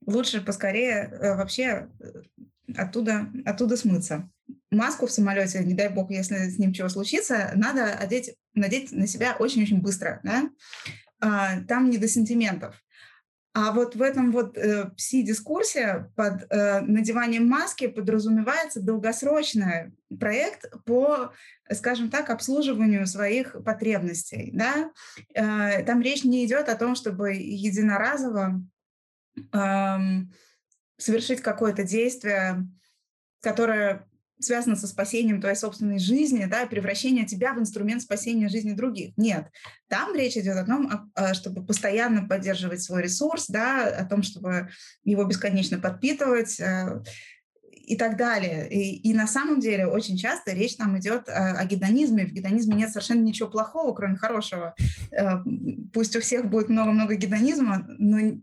лучше 0.07 0.41
поскорее 0.41 1.11
э, 1.11 1.37
вообще 1.37 1.89
э, 2.01 2.23
оттуда, 2.77 3.29
оттуда 3.45 3.77
смыться. 3.77 4.31
Маску 4.71 5.07
в 5.07 5.11
самолете, 5.11 5.65
не 5.65 5.75
дай 5.75 5.89
бог, 5.89 6.11
если 6.11 6.49
с 6.49 6.59
ним 6.59 6.73
чего 6.73 6.89
случится, 6.89 7.53
надо 7.55 7.93
одеть, 7.95 8.35
надеть 8.55 8.93
на 8.93 9.07
себя 9.07 9.37
очень-очень 9.39 9.81
быстро. 9.81 10.21
Да? 10.23 10.51
А, 11.21 11.61
там 11.63 11.91
не 11.91 11.99
до 11.99 12.09
сентиментов. 12.09 12.77
А 13.61 13.73
вот 13.73 13.97
в 13.97 14.03
этом 14.03 14.31
вот 14.31 14.57
э, 14.57 14.89
пси-дискурсе 14.97 16.13
под 16.15 16.47
э, 16.49 16.81
надеванием 16.83 17.49
маски 17.49 17.89
подразумевается 17.89 18.81
долгосрочный 18.81 19.93
проект 20.21 20.71
по, 20.85 21.33
скажем 21.73 22.09
так, 22.09 22.31
обслуживанию 22.31 23.05
своих 23.09 23.57
потребностей. 23.65 24.51
Да? 24.53 24.93
Э, 25.35 25.83
там 25.83 26.01
речь 26.03 26.23
не 26.23 26.47
идет 26.47 26.69
о 26.69 26.77
том, 26.77 26.95
чтобы 26.95 27.35
единоразово 27.35 28.63
э, 29.53 29.97
совершить 30.97 31.41
какое-то 31.41 31.83
действие, 31.83 32.65
которое 33.41 34.08
связано 34.41 34.77
со 34.77 34.87
спасением 34.87 35.41
твоей 35.41 35.57
собственной 35.57 35.99
жизни, 35.99 36.47
да, 36.51 36.67
превращение 36.67 37.27
тебя 37.27 37.55
в 37.55 37.59
инструмент 37.59 38.03
спасения 38.03 38.49
жизни 38.49 38.73
других. 38.73 39.13
Нет. 39.17 39.47
Там 39.89 40.15
речь 40.15 40.37
идет 40.37 40.57
о 40.57 40.65
том, 40.65 41.11
чтобы 41.35 41.65
постоянно 41.65 42.27
поддерживать 42.27 42.83
свой 42.83 43.03
ресурс, 43.03 43.47
да, 43.49 43.87
о 43.87 44.05
том, 44.05 44.23
чтобы 44.23 44.71
его 45.05 45.25
бесконечно 45.25 45.79
подпитывать, 45.79 46.61
э, 46.61 47.03
и 47.89 47.97
так 47.97 48.19
далее. 48.19 48.69
И, 48.69 48.97
и 49.09 49.15
на 49.15 49.27
самом 49.27 49.61
деле 49.61 49.87
очень 49.87 50.19
часто 50.19 50.53
речь 50.53 50.77
там 50.77 50.99
идет 50.99 51.29
о, 51.29 51.59
о 51.59 51.65
гедонизме. 51.65 52.27
В 52.27 52.33
гедонизме 52.33 52.77
нет 52.77 52.91
совершенно 52.91 53.23
ничего 53.23 53.49
плохого, 53.49 53.95
кроме 53.95 54.17
хорошего. 54.17 54.75
Пусть 55.95 56.15
у 56.15 56.21
всех 56.21 56.51
будет 56.51 56.69
много-много 56.69 57.15
гедонизма, 57.15 57.87
но, 57.99 58.43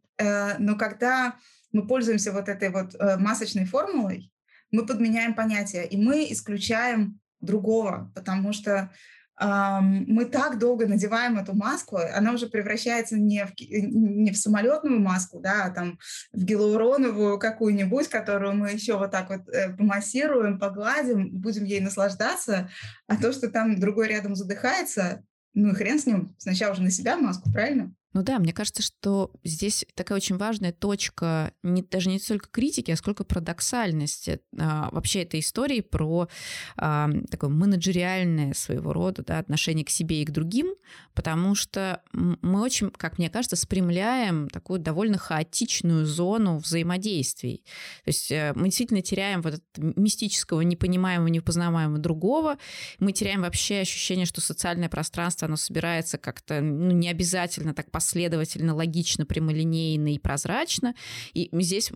но 0.58 0.76
когда 0.78 1.36
мы 1.72 1.86
пользуемся 1.86 2.32
вот 2.32 2.50
этой 2.50 2.70
вот 2.70 2.96
масочной 3.20 3.66
формулой, 3.66 4.32
мы 4.72 4.86
подменяем 4.86 5.34
понятия, 5.34 5.84
и 5.84 5.98
мы 5.98 6.28
исключаем 6.32 7.20
другого, 7.40 8.12
потому 8.16 8.54
что 8.54 8.92
мы 9.38 10.26
так 10.32 10.60
долго 10.60 10.88
надеваем 10.88 11.38
эту 11.38 11.54
маску, 11.54 11.98
она 11.98 12.32
уже 12.32 12.48
превращается 12.48 13.18
не 13.18 13.46
в, 13.46 13.52
не 13.60 14.32
в 14.32 14.38
самолетную 14.38 15.02
маску, 15.02 15.42
да, 15.42 15.66
а 15.66 15.70
там 15.72 16.00
в 16.32 16.46
гиалуроновую 16.46 17.38
какую-нибудь, 17.38 18.08
которую 18.08 18.56
мы 18.56 18.72
еще 18.72 18.98
вот 18.98 19.12
так 19.12 19.30
вот 19.30 19.50
э, 19.50 19.76
помассируем, 19.76 20.58
погладим, 20.58 21.32
будем 21.32 21.66
ей 21.66 21.82
наслаждаться, 21.82 22.70
а 23.08 23.18
то, 23.18 23.34
что 23.34 23.50
там 23.50 23.78
другой 23.78 24.08
рядом 24.08 24.36
задыхается, 24.36 25.22
ну 25.54 25.72
и 25.72 25.74
хрен 25.74 26.00
с 26.00 26.06
ним, 26.06 26.34
сначала 26.38 26.72
уже 26.72 26.84
на 26.84 26.92
себя 26.92 27.18
маску, 27.18 27.52
правильно? 27.52 27.94
Ну 28.16 28.24
да, 28.24 28.40
мне 28.40 28.54
кажется, 28.54 28.82
что 28.82 29.30
здесь 29.44 29.86
такая 29.94 30.16
очень 30.16 30.38
важная 30.38 30.72
точка, 30.72 31.52
не, 31.64 31.82
даже 31.82 32.08
не 32.08 32.18
столько 32.18 32.48
критики, 32.48 32.90
а 32.92 32.96
сколько 32.96 33.26
парадоксальности 33.26 34.40
а, 34.58 34.88
вообще 34.94 35.24
этой 35.24 35.42
истории 35.42 35.82
про 35.82 36.30
а, 36.78 37.10
такое 37.30 37.50
менеджериальное 37.50 38.54
своего 38.54 38.94
рода 38.94 39.22
да, 39.22 39.40
отношение 39.40 39.84
к 39.84 39.90
себе 39.90 40.22
и 40.22 40.26
к 40.26 40.32
другим, 40.32 40.76
потому 41.14 41.56
что 41.56 42.02
мы 42.14 42.62
очень, 42.62 42.90
как 42.92 43.18
мне 43.18 43.30
кажется, 43.30 43.58
спрямляем 43.58 44.48
такую 44.48 44.80
довольно 44.80 45.18
хаотичную 45.18 46.06
зону 46.06 46.60
взаимодействий. 46.60 47.66
То 48.06 48.10
есть 48.10 48.32
э, 48.32 48.54
мы 48.56 48.68
действительно 48.68 49.02
теряем 49.02 49.42
вот 49.42 49.56
этого 49.56 49.94
мистического, 49.98 50.62
непонимаемого, 50.62 51.28
непознаваемого 51.28 52.00
другого, 52.00 52.60
мы 53.00 53.12
теряем 53.12 53.42
вообще 53.42 53.80
ощущение, 53.80 54.26
что 54.26 54.40
социальное 54.40 54.88
пространство, 54.88 55.48
оно 55.48 55.58
собирается 55.58 56.18
как-то 56.18 56.62
ну, 56.62 56.92
не 56.92 57.10
обязательно 57.10 57.74
так 57.74 57.92
по 57.92 58.05
последовательно, 58.06 58.76
логично, 58.76 59.26
прямолинейно 59.26 60.14
и 60.14 60.20
прозрачно. 60.20 60.94
И 61.34 61.50
здесь 61.54 61.92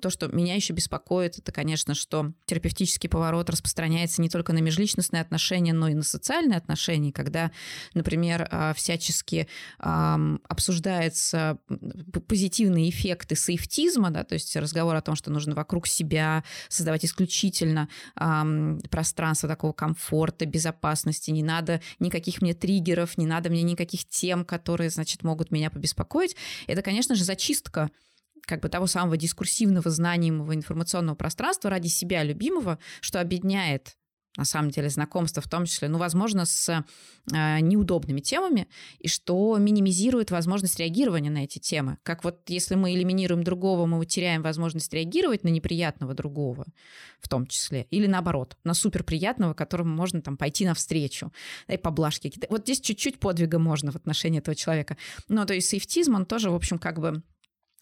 то, 0.00 0.10
что 0.10 0.26
меня 0.26 0.56
еще 0.56 0.72
беспокоит, 0.72 1.38
это, 1.38 1.52
конечно, 1.52 1.94
что 1.94 2.32
терапевтический 2.46 3.08
поворот 3.08 3.48
распространяется 3.48 4.20
не 4.22 4.28
только 4.28 4.52
на 4.52 4.58
межличностные 4.58 5.22
отношения, 5.22 5.72
но 5.72 5.86
и 5.86 5.94
на 5.94 6.02
социальные 6.02 6.56
отношения, 6.56 7.12
когда, 7.12 7.52
например, 7.94 8.48
а, 8.50 8.74
всячески 8.74 9.46
обсуждаются 9.78 11.58
позитивные 12.26 12.90
эффекты 12.90 13.36
сейфтизма, 13.36 14.10
да, 14.10 14.24
то 14.24 14.34
есть 14.34 14.56
разговор 14.56 14.96
о 14.96 15.00
том, 15.00 15.14
что 15.14 15.30
нужно 15.30 15.54
вокруг 15.54 15.86
себя 15.86 16.42
создавать 16.68 17.04
исключительно 17.04 17.88
пространство 18.90 19.48
такого 19.48 19.72
комфорта, 19.72 20.44
безопасности, 20.44 21.30
не 21.30 21.42
надо 21.42 21.80
никаких 22.00 22.42
мне 22.42 22.54
триггеров, 22.54 23.16
не 23.16 23.26
надо 23.26 23.50
мне 23.50 23.62
никаких 23.62 24.08
тем, 24.08 24.44
которые, 24.44 24.90
значит, 24.90 25.22
могут 25.22 25.41
меня 25.50 25.70
побеспокоить, 25.70 26.36
это, 26.66 26.82
конечно 26.82 27.14
же, 27.14 27.24
зачистка 27.24 27.90
как 28.42 28.60
бы 28.60 28.68
того 28.68 28.86
самого 28.86 29.16
дискурсивного 29.16 29.90
знаниемого 29.90 30.54
информационного 30.54 31.14
пространства 31.14 31.70
ради 31.70 31.88
себя 31.88 32.22
любимого, 32.22 32.78
что 33.00 33.20
объединяет 33.20 33.96
на 34.36 34.44
самом 34.44 34.70
деле 34.70 34.88
знакомство 34.88 35.42
в 35.42 35.48
том 35.48 35.66
числе, 35.66 35.88
ну, 35.88 35.98
возможно, 35.98 36.46
с 36.46 36.68
э, 36.70 37.60
неудобными 37.60 38.20
темами, 38.20 38.66
и 38.98 39.08
что 39.08 39.58
минимизирует 39.58 40.30
возможность 40.30 40.78
реагирования 40.78 41.30
на 41.30 41.44
эти 41.44 41.58
темы. 41.58 41.98
Как 42.02 42.24
вот 42.24 42.48
если 42.48 42.74
мы 42.74 42.94
элиминируем 42.94 43.44
другого, 43.44 43.84
мы 43.86 44.04
теряем 44.06 44.42
возможность 44.42 44.92
реагировать 44.94 45.44
на 45.44 45.48
неприятного 45.48 46.14
другого 46.14 46.64
в 47.20 47.28
том 47.28 47.46
числе, 47.46 47.86
или 47.90 48.06
наоборот, 48.06 48.56
на 48.64 48.74
суперприятного, 48.74 49.54
которому 49.54 49.94
можно 49.94 50.22
там 50.22 50.36
пойти 50.36 50.64
навстречу, 50.64 51.32
да, 51.68 51.74
и 51.74 51.76
поблажки 51.76 52.28
какие-то. 52.28 52.48
Вот 52.50 52.62
здесь 52.62 52.80
чуть-чуть 52.80 53.20
подвига 53.20 53.58
можно 53.58 53.92
в 53.92 53.96
отношении 53.96 54.38
этого 54.38 54.54
человека. 54.54 54.96
Но 55.28 55.44
то 55.44 55.54
есть 55.54 55.68
сейфтизм, 55.68 56.14
он 56.14 56.26
тоже, 56.26 56.50
в 56.50 56.54
общем, 56.54 56.78
как 56.78 57.00
бы 57.00 57.22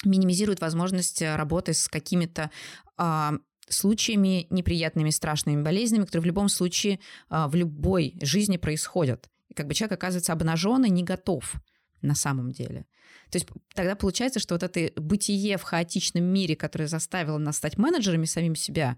минимизирует 0.04 0.60
возможность 0.60 1.22
работы 1.22 1.74
с 1.74 1.88
какими-то 1.88 2.50
а, 2.96 3.34
случаями 3.70 4.46
неприятными, 4.50 5.10
страшными 5.10 5.62
болезнями, 5.62 6.04
которые 6.04 6.22
в 6.22 6.26
любом 6.26 6.48
случае 6.48 7.00
а, 7.28 7.48
в 7.48 7.54
любой 7.54 8.16
жизни 8.20 8.56
происходят. 8.56 9.30
И 9.48 9.54
как 9.54 9.66
бы 9.66 9.74
человек 9.74 9.92
оказывается 9.92 10.32
обнажен 10.32 10.84
и 10.84 10.90
не 10.90 11.02
готов 11.02 11.54
на 12.02 12.14
самом 12.14 12.50
деле. 12.52 12.86
То 13.30 13.36
есть 13.36 13.46
тогда 13.74 13.94
получается, 13.94 14.40
что 14.40 14.54
вот 14.54 14.62
это 14.62 14.90
бытие 15.00 15.56
в 15.56 15.62
хаотичном 15.62 16.24
мире, 16.24 16.56
которое 16.56 16.88
заставило 16.88 17.38
нас 17.38 17.56
стать 17.56 17.78
менеджерами 17.78 18.24
самим 18.24 18.54
себя, 18.54 18.96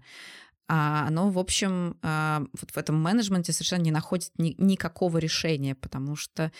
а 0.67 1.07
оно, 1.07 1.29
в 1.29 1.37
общем, 1.37 1.97
а, 2.01 2.43
вот 2.59 2.71
в 2.71 2.77
этом 2.77 3.01
менеджменте 3.01 3.51
совершенно 3.51 3.83
не 3.83 3.91
находит 3.91 4.31
ни, 4.37 4.55
никакого 4.57 5.17
решения, 5.17 5.75
потому 5.75 6.15
что 6.15 6.51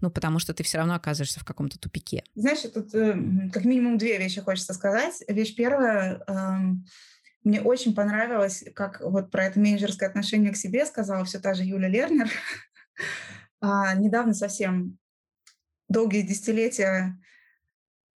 ну, 0.00 0.10
потому 0.10 0.38
что 0.38 0.52
ты 0.52 0.62
все 0.62 0.78
равно 0.78 0.94
оказываешься 0.94 1.40
в 1.40 1.44
каком-то 1.44 1.78
тупике. 1.78 2.24
Знаешь, 2.34 2.60
тут 2.60 2.94
э, 2.94 3.16
как 3.52 3.64
минимум 3.64 3.96
две 3.96 4.18
вещи 4.18 4.40
хочется 4.40 4.74
сказать. 4.74 5.22
Вещь 5.28 5.54
первая, 5.54 6.22
эм, 6.26 6.84
мне 7.44 7.60
очень 7.60 7.94
понравилось, 7.94 8.64
как 8.74 9.00
вот 9.00 9.30
про 9.30 9.44
это 9.44 9.60
менеджерское 9.60 10.08
отношение 10.08 10.52
к 10.52 10.56
себе 10.56 10.86
сказала 10.86 11.24
все 11.24 11.38
та 11.38 11.54
же 11.54 11.62
Юля 11.62 11.88
Лернер. 11.88 12.30
а, 13.60 13.94
недавно 13.94 14.34
совсем 14.34 14.98
долгие 15.88 16.22
десятилетия 16.22 17.18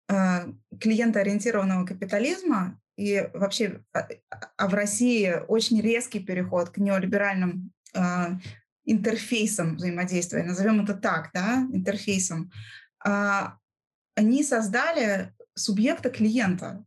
а, 0.09 0.47
клиентоориентированного 0.81 1.85
капитализма 1.85 2.81
и 2.97 3.29
вообще 3.35 3.85
а, 3.93 4.09
а 4.57 4.69
в 4.69 4.75
России 4.75 5.35
очень 5.49 5.81
резкий 5.81 6.21
переход 6.21 6.71
к 6.71 6.79
неолиберальным 6.79 7.73
а, 7.95 8.39
интерфейсам 8.85 9.77
взаимодействия, 9.77 10.45
назовем 10.45 10.85
это 10.85 10.95
так, 10.95 11.31
да, 11.35 11.67
интерфейсом, 11.73 12.53
а, 13.05 13.59
они 14.15 14.43
создали 14.43 15.35
субъекта 15.55 16.11
клиента, 16.11 16.85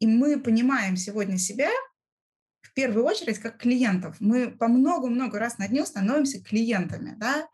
и 0.00 0.06
мы 0.06 0.38
понимаем 0.38 0.96
сегодня 0.96 1.38
себя 1.38 1.70
в 2.62 2.72
первую 2.74 3.04
очередь 3.04 3.38
как 3.38 3.58
клиентов. 3.58 4.16
Мы 4.20 4.50
по 4.50 4.68
много-много 4.68 5.38
раз 5.38 5.58
на 5.58 5.68
дню 5.68 5.84
становимся 5.84 6.42
клиентами, 6.42 7.14
да, 7.16 7.48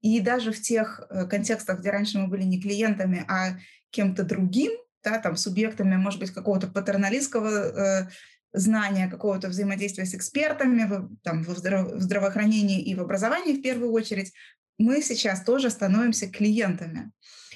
и 0.00 0.20
даже 0.20 0.52
в 0.52 0.60
тех 0.60 1.06
э, 1.08 1.26
контекстах, 1.26 1.80
где 1.80 1.90
раньше 1.90 2.18
мы 2.18 2.28
были 2.28 2.42
не 2.42 2.60
клиентами, 2.60 3.24
а 3.28 3.56
кем-то 3.90 4.24
другим, 4.24 4.72
да, 5.02 5.18
там, 5.18 5.36
субъектами, 5.36 5.96
может 5.96 6.20
быть, 6.20 6.30
какого-то 6.30 6.66
патерналистского 6.66 7.48
э, 7.48 8.08
знания, 8.52 9.08
какого-то 9.08 9.48
взаимодействия 9.48 10.04
с 10.04 10.14
экспертами 10.14 10.84
в, 10.84 11.16
там, 11.22 11.42
в, 11.42 11.48
здраво- 11.50 11.96
в 11.96 12.00
здравоохранении 12.00 12.82
и 12.82 12.94
в 12.94 13.00
образовании 13.00 13.54
в 13.54 13.62
первую 13.62 13.92
очередь, 13.92 14.32
мы 14.78 15.02
сейчас 15.02 15.42
тоже 15.42 15.70
становимся 15.70 16.28
клиентами. 16.28 17.10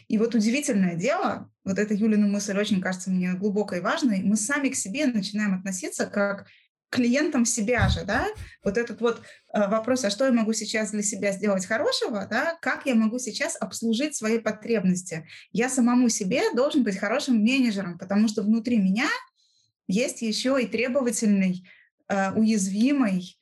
И 0.09 0.17
вот 0.17 0.35
удивительное 0.35 0.97
дело, 0.97 1.51
вот 1.65 1.79
эта 1.79 1.95
Юлина 1.95 2.27
мысль 2.27 2.59
очень 2.59 2.81
кажется 2.81 3.11
мне 3.11 3.35
глубокой 3.35 3.79
и 3.79 3.83
важной, 3.83 4.23
мы 4.23 4.37
сами 4.37 4.71
к 4.71 4.75
себе 4.75 5.07
начинаем 5.07 5.55
относиться 5.55 6.07
как 6.07 6.47
клиентам 6.91 7.45
себя 7.45 7.89
же, 7.89 8.05
да, 8.05 8.27
вот 8.65 8.79
этот 8.79 9.01
вот 9.01 9.21
э, 9.53 9.69
вопрос, 9.69 10.05
а 10.05 10.11
что 10.11 10.25
я 10.25 10.33
могу 10.33 10.55
сейчас 10.55 10.91
для 10.91 11.03
себя 11.03 11.33
сделать 11.33 11.67
хорошего, 11.67 12.27
да, 12.31 12.57
как 12.63 12.87
я 12.87 12.95
могу 12.95 13.19
сейчас 13.19 13.57
обслужить 13.61 14.17
свои 14.17 14.39
потребности. 14.39 15.29
Я 15.53 15.69
самому 15.69 16.09
себе 16.09 16.43
должен 16.55 16.83
быть 16.83 16.99
хорошим 16.99 17.43
менеджером, 17.43 17.99
потому 17.99 18.29
что 18.29 18.43
внутри 18.43 18.79
меня 18.79 19.09
есть 19.87 20.23
еще 20.23 20.59
и 20.63 20.67
требовательный, 20.67 21.69
э, 22.09 22.33
уязвимый, 22.33 23.37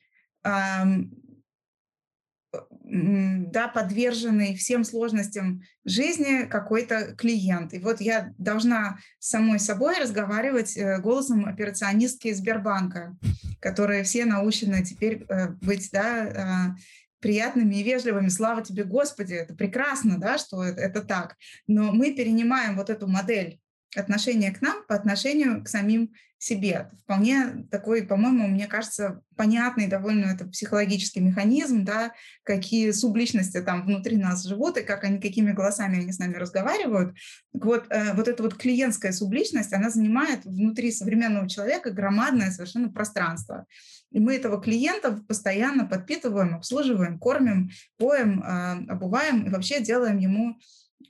да, 2.89 3.67
подверженный 3.67 4.55
всем 4.55 4.83
сложностям 4.83 5.61
жизни 5.85 6.45
какой-то 6.45 7.15
клиент. 7.15 7.73
И 7.73 7.79
вот 7.79 7.99
я 7.99 8.33
должна 8.37 8.97
самой 9.19 9.59
собой 9.59 9.99
разговаривать 9.99 10.77
э, 10.77 10.99
голосом 10.99 11.45
операционистки 11.45 12.31
Сбербанка, 12.33 13.15
которые 13.59 14.03
все 14.03 14.25
научены 14.25 14.83
теперь 14.83 15.25
э, 15.27 15.49
быть 15.61 15.89
да, 15.91 16.25
э, 16.25 16.75
приятными 17.19 17.75
и 17.75 17.83
вежливыми. 17.83 18.29
Слава 18.29 18.63
тебе, 18.63 18.83
Господи, 18.83 19.33
это 19.33 19.53
прекрасно, 19.53 20.17
да, 20.17 20.37
что 20.37 20.63
это 20.63 21.01
так. 21.01 21.35
Но 21.67 21.91
мы 21.91 22.13
перенимаем 22.13 22.77
вот 22.77 22.89
эту 22.89 23.07
модель 23.07 23.59
отношение 23.95 24.51
к 24.51 24.61
нам 24.61 24.83
по 24.87 24.95
отношению 24.95 25.63
к 25.63 25.69
самим 25.69 26.13
себе. 26.39 26.89
Вполне 27.03 27.65
такой, 27.71 28.03
по-моему, 28.05 28.47
мне 28.47 28.67
кажется, 28.67 29.21
понятный 29.35 29.87
довольно 29.87 30.25
это 30.25 30.45
психологический 30.45 31.19
механизм, 31.19 31.83
да, 31.83 32.13
какие 32.43 32.91
субличности 32.91 33.59
там 33.61 33.85
внутри 33.85 34.17
нас 34.17 34.43
живут 34.43 34.77
и 34.77 34.83
как 34.83 35.03
они, 35.03 35.19
какими 35.19 35.51
голосами 35.51 35.99
они 35.99 36.11
с 36.11 36.19
нами 36.19 36.35
разговаривают. 36.35 37.15
Так 37.53 37.65
вот, 37.65 37.85
э, 37.89 38.13
вот 38.13 38.27
эта 38.27 38.43
вот 38.43 38.55
клиентская 38.55 39.13
субличность, 39.13 39.73
она 39.73 39.89
занимает 39.89 40.45
внутри 40.45 40.91
современного 40.91 41.49
человека 41.49 41.89
громадное 41.89 42.51
совершенно 42.51 42.89
пространство. 42.89 43.65
И 44.11 44.19
мы 44.19 44.35
этого 44.35 44.61
клиента 44.61 45.19
постоянно 45.27 45.85
подпитываем, 45.85 46.55
обслуживаем, 46.55 47.17
кормим, 47.17 47.71
поем, 47.97 48.43
э, 48.43 48.91
обуваем 48.91 49.47
и 49.47 49.49
вообще 49.49 49.81
делаем 49.81 50.19
ему, 50.19 50.59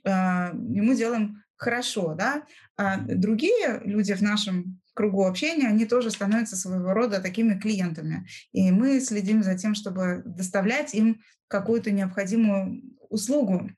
э, 0.04 0.10
ему 0.10 0.94
делаем 0.94 1.42
хорошо, 1.58 2.14
да. 2.14 2.44
А 2.76 2.96
другие 2.98 3.82
люди 3.84 4.14
в 4.14 4.22
нашем 4.22 4.80
кругу 4.94 5.26
общения, 5.26 5.68
они 5.68 5.84
тоже 5.84 6.10
становятся 6.10 6.56
своего 6.56 6.92
рода 6.92 7.20
такими 7.20 7.58
клиентами. 7.58 8.26
И 8.52 8.70
мы 8.70 9.00
следим 9.00 9.42
за 9.42 9.56
тем, 9.56 9.74
чтобы 9.74 10.22
доставлять 10.24 10.94
им 10.94 11.20
какую-то 11.48 11.90
необходимую 11.90 12.82
услугу. 13.10 13.70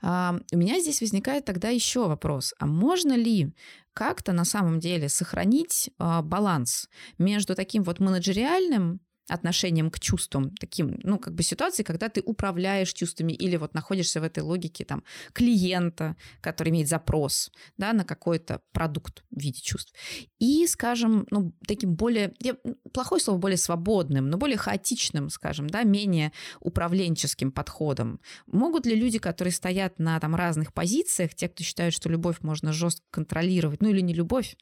А, 0.00 0.36
у 0.52 0.56
меня 0.56 0.80
здесь 0.80 1.00
возникает 1.00 1.44
тогда 1.44 1.68
еще 1.68 2.08
вопрос. 2.08 2.54
А 2.58 2.66
можно 2.66 3.12
ли 3.12 3.54
как-то 3.92 4.32
на 4.32 4.44
самом 4.44 4.80
деле 4.80 5.08
сохранить 5.08 5.90
а, 5.98 6.22
баланс 6.22 6.88
между 7.18 7.54
таким 7.54 7.82
вот 7.82 8.00
менеджериальным 8.00 9.00
отношением 9.32 9.90
к 9.90 9.98
чувствам, 9.98 10.50
таким, 10.56 11.00
ну, 11.02 11.18
как 11.18 11.34
бы 11.34 11.42
ситуации, 11.42 11.82
когда 11.82 12.08
ты 12.08 12.20
управляешь 12.20 12.92
чувствами 12.92 13.32
или 13.32 13.56
вот 13.56 13.74
находишься 13.74 14.20
в 14.20 14.24
этой 14.24 14.42
логике 14.42 14.84
там 14.84 15.02
клиента, 15.32 16.16
который 16.40 16.68
имеет 16.68 16.88
запрос, 16.88 17.50
да, 17.78 17.92
на 17.92 18.04
какой-то 18.04 18.60
продукт 18.72 19.24
в 19.30 19.40
виде 19.40 19.60
чувств. 19.60 19.94
И, 20.38 20.66
скажем, 20.66 21.26
ну, 21.30 21.54
таким 21.66 21.94
более, 21.94 22.34
я, 22.40 22.56
плохое 22.92 23.20
слово, 23.20 23.38
более 23.38 23.56
свободным, 23.56 24.28
но 24.28 24.36
более 24.36 24.58
хаотичным, 24.58 25.30
скажем, 25.30 25.68
да, 25.68 25.82
менее 25.82 26.32
управленческим 26.60 27.52
подходом. 27.52 28.20
Могут 28.46 28.86
ли 28.86 28.94
люди, 28.94 29.18
которые 29.18 29.52
стоят 29.52 29.98
на 29.98 30.20
там 30.20 30.34
разных 30.34 30.74
позициях, 30.74 31.34
те, 31.34 31.48
кто 31.48 31.64
считают, 31.64 31.94
что 31.94 32.10
любовь 32.10 32.36
можно 32.40 32.72
жестко 32.72 33.04
контролировать, 33.10 33.80
ну 33.80 33.88
или 33.88 34.00
не 34.00 34.14
любовь, 34.14 34.56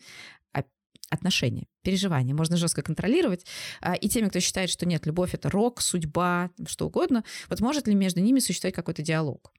отношения, 1.10 1.66
переживания 1.82 2.34
можно 2.34 2.56
жестко 2.56 2.82
контролировать. 2.82 3.44
А, 3.80 3.94
и 3.94 4.08
теми, 4.08 4.28
кто 4.28 4.40
считает, 4.40 4.70
что 4.70 4.86
нет, 4.86 5.06
любовь— 5.06 5.30
это 5.34 5.50
рок, 5.50 5.80
судьба, 5.80 6.50
что 6.66 6.86
угодно, 6.86 7.24
вот 7.48 7.60
может 7.60 7.86
ли 7.86 7.94
между 7.94 8.20
ними 8.20 8.38
существовать 8.38 8.74
какой-то 8.74 9.02
диалог? 9.02 9.52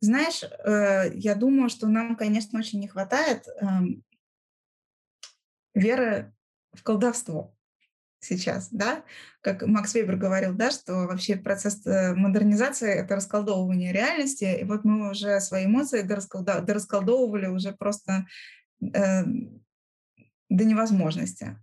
Знаешь, 0.00 0.42
э, 0.42 1.12
я 1.14 1.34
думаю, 1.34 1.68
что 1.68 1.88
нам, 1.88 2.16
конечно, 2.16 2.58
очень 2.58 2.80
не 2.80 2.88
хватает 2.88 3.46
эм, 3.60 4.04
веры 5.74 6.32
в 6.72 6.82
колдовство 6.82 7.56
сейчас, 8.20 8.68
да, 8.70 9.04
как 9.40 9.62
Макс 9.66 9.94
Вебер 9.94 10.16
говорил, 10.16 10.54
да, 10.54 10.70
что 10.70 11.06
вообще 11.06 11.36
процесс 11.36 11.84
э, 11.86 12.14
модернизации— 12.14 12.92
это 12.94 13.16
расколдовывание 13.16 13.92
реальности, 13.92 14.58
и 14.60 14.64
вот 14.64 14.84
мы 14.84 15.10
уже 15.10 15.40
свои 15.40 15.66
эмоции 15.66 16.02
дорасколдовывали 16.02 17.46
уже 17.46 17.72
просто 17.72 18.26
э, 18.82 19.24
до 20.48 20.64
невозможности. 20.64 21.56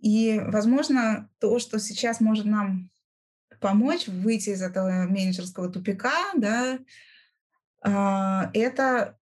И, 0.00 0.40
возможно, 0.44 1.30
то, 1.38 1.58
что 1.58 1.78
сейчас 1.78 2.20
может 2.20 2.44
нам 2.44 2.90
помочь 3.60 4.06
выйти 4.08 4.50
из 4.50 4.62
этого 4.62 5.06
менеджерского 5.06 5.70
тупика, 5.70 6.12
да, 6.36 6.78
а, 7.82 8.50
это 8.52 9.18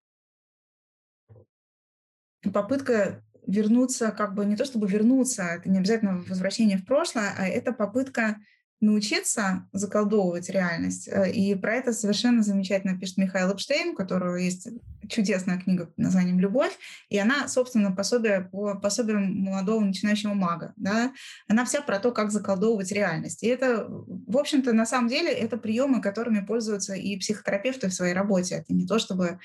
попытка 2.53 3.23
вернуться, 3.47 4.11
как 4.11 4.35
бы 4.35 4.45
не 4.45 4.57
то 4.57 4.65
чтобы 4.65 4.89
вернуться, 4.89 5.43
это 5.43 5.69
не 5.69 5.79
обязательно 5.79 6.23
возвращение 6.29 6.79
в 6.79 6.85
прошлое, 6.85 7.35
а 7.37 7.47
это 7.47 7.73
попытка 7.73 8.41
научиться 8.83 9.67
заколдовывать 9.73 10.51
реальность. 10.51 11.09
Э, 11.09 11.31
и 11.31 11.55
про 11.55 11.77
это 11.77 11.93
совершенно 11.93 12.43
замечательно 12.43 12.99
пишет 12.99 13.17
Михаил 13.17 13.53
Эпштейн, 13.53 13.91
у 13.91 13.95
которого 13.95 14.37
есть 14.37 14.69
чудесная 15.09 15.59
книга 15.59 15.87
под 15.87 15.99
названием 15.99 16.39
«Любовь», 16.41 16.77
и 17.09 17.19
она, 17.19 17.49
собственно, 17.49 17.93
пособие 17.93 18.49
по 18.53 18.75
пособиям 18.75 19.35
молодого 19.35 19.81
начинающего 19.81 20.35
мага. 20.35 20.73
Да? 20.77 21.13
Она 21.49 21.65
вся 21.65 21.81
про 21.81 21.99
то, 21.99 22.11
как 22.11 22.33
заколдовывать 22.33 22.93
реальность. 22.93 23.43
И 23.43 23.47
это, 23.47 23.87
в 23.89 24.37
общем-то, 24.37 24.73
на 24.73 24.85
самом 24.85 25.09
деле, 25.09 25.31
это 25.31 25.57
приемы, 25.57 26.01
которыми 26.01 26.45
пользуются 26.45 26.95
и 26.95 27.17
психотерапевты 27.17 27.89
в 27.89 27.95
своей 27.95 28.15
работе. 28.15 28.57
Это 28.57 28.75
не 28.75 28.87
то, 28.87 28.99
чтобы 28.99 29.39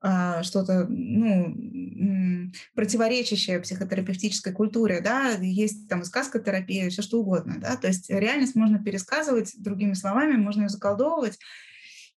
что-то 0.00 0.86
ну, 0.88 2.52
противоречащее 2.74 3.60
психотерапевтической 3.60 4.52
культуре, 4.52 5.00
да, 5.00 5.30
есть 5.40 5.88
там 5.88 6.02
и 6.02 6.04
сказкотерапия, 6.04 6.90
все 6.90 7.02
что 7.02 7.20
угодно, 7.20 7.56
да, 7.58 7.76
то 7.76 7.88
есть 7.88 8.10
реальность 8.10 8.54
можно 8.54 8.78
пересказывать 8.78 9.54
другими 9.58 9.94
словами, 9.94 10.36
можно 10.36 10.62
ее 10.62 10.68
заколдовывать. 10.68 11.38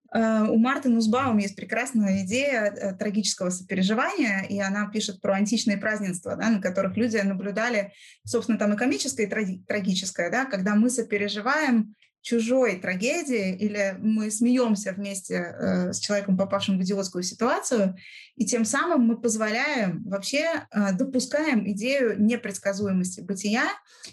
А, 0.09 0.45
у 0.49 0.57
Марты 0.57 0.89
Нусбаум 0.89 1.37
есть 1.37 1.55
прекрасная 1.55 2.23
идея 2.23 2.63
э, 2.63 2.95
трагического 2.95 3.49
сопереживания, 3.49 4.45
и 4.49 4.59
она 4.59 4.89
пишет 4.89 5.21
про 5.21 5.35
античные 5.35 5.77
празднества, 5.77 6.35
да, 6.35 6.49
на 6.49 6.61
которых 6.61 6.95
люди 6.95 7.17
наблюдали, 7.17 7.91
собственно, 8.25 8.57
там 8.57 8.73
и 8.73 8.77
комическое, 8.77 9.27
и 9.27 9.59
трагическое, 9.59 10.31
да, 10.31 10.45
когда 10.45 10.75
мы 10.75 10.89
сопереживаем 10.89 11.95
чужой 12.27 12.75
трагедии, 12.75 13.55
или 13.55 13.95
мы 13.99 14.29
смеемся 14.31 14.91
вместе 14.91 15.35
э, 15.35 15.93
с 15.93 15.99
человеком, 15.99 16.35
попавшим 16.35 16.77
в 16.77 16.81
идиотскую 16.81 17.23
ситуацию, 17.23 17.95
и 18.35 18.45
тем 18.45 18.65
самым 18.65 19.07
мы 19.07 19.21
позволяем, 19.21 20.03
вообще 20.03 20.43
э, 20.43 20.91
допускаем 20.91 21.65
идею 21.71 22.21
непредсказуемости 22.21 23.21
бытия, 23.21 23.63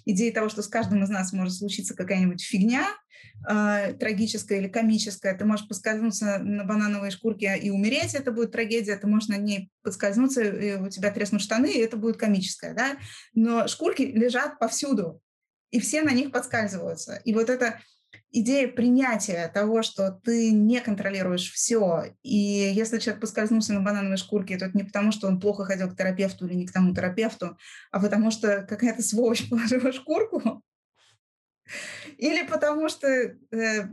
идеи 0.05 0.31
того, 0.31 0.49
что 0.49 0.63
с 0.63 0.69
каждым 0.69 1.03
из 1.03 1.09
нас 1.09 1.33
может 1.33 1.55
случиться 1.55 1.97
какая-нибудь 1.97 2.41
фигня, 2.41 2.87
э, 3.51 3.95
трагическая 3.95 4.61
или 4.61 4.69
комическая. 4.69 5.37
Ты 5.37 5.45
можешь 5.45 5.67
поскользнуться 5.67 6.39
на 6.39 6.63
банановой 6.63 7.11
шкурке 7.11 7.59
и 7.61 7.71
умереть, 7.71 8.15
это 8.15 8.31
будет 8.31 8.53
трагедия, 8.53 8.95
ты 8.95 9.09
можешь 9.09 9.29
на 9.29 9.39
ней 9.39 9.73
подскользнуться, 9.83 10.41
и 10.45 10.77
у 10.77 10.89
тебя 10.89 11.11
треснут 11.11 11.43
штаны, 11.43 11.73
и 11.73 11.81
это 11.81 11.97
будет 11.97 12.17
комическое. 12.17 12.75
Да? 12.75 12.97
Но 13.35 13.67
шкурки 13.67 14.03
лежат 14.03 14.61
повсюду, 14.61 15.21
и 15.73 15.81
все 15.81 16.03
на 16.03 16.13
них 16.13 16.31
подскальзываются. 16.31 17.21
И 17.25 17.35
вот 17.35 17.51
это 17.51 17.81
идея 18.31 18.69
принятия 18.69 19.49
того, 19.49 19.83
что 19.83 20.11
ты 20.11 20.51
не 20.51 20.81
контролируешь 20.81 21.51
все, 21.53 22.15
и 22.23 22.37
если 22.75 22.99
человек 22.99 23.21
поскользнулся 23.21 23.73
на 23.73 23.81
банановой 23.81 24.17
шкурке, 24.17 24.59
то 24.59 24.67
это 24.67 24.77
не 24.77 24.85
потому, 24.85 25.13
что 25.13 25.29
он 25.29 25.41
плохо 25.41 25.65
ходил 25.65 25.91
к 25.91 25.97
терапевту 25.97 26.47
или 26.47 26.55
не 26.55 26.67
к 26.67 26.73
тому 26.73 26.95
терапевту, 26.95 27.57
а 27.91 28.01
потому 28.01 28.31
что 28.31 28.63
какая-то 28.63 29.03
сволочь 29.03 29.49
положила 29.51 29.93
шкурку, 29.93 30.63
или 32.19 32.47
потому 32.47 32.89
что 32.89 33.09
э, 33.09 33.89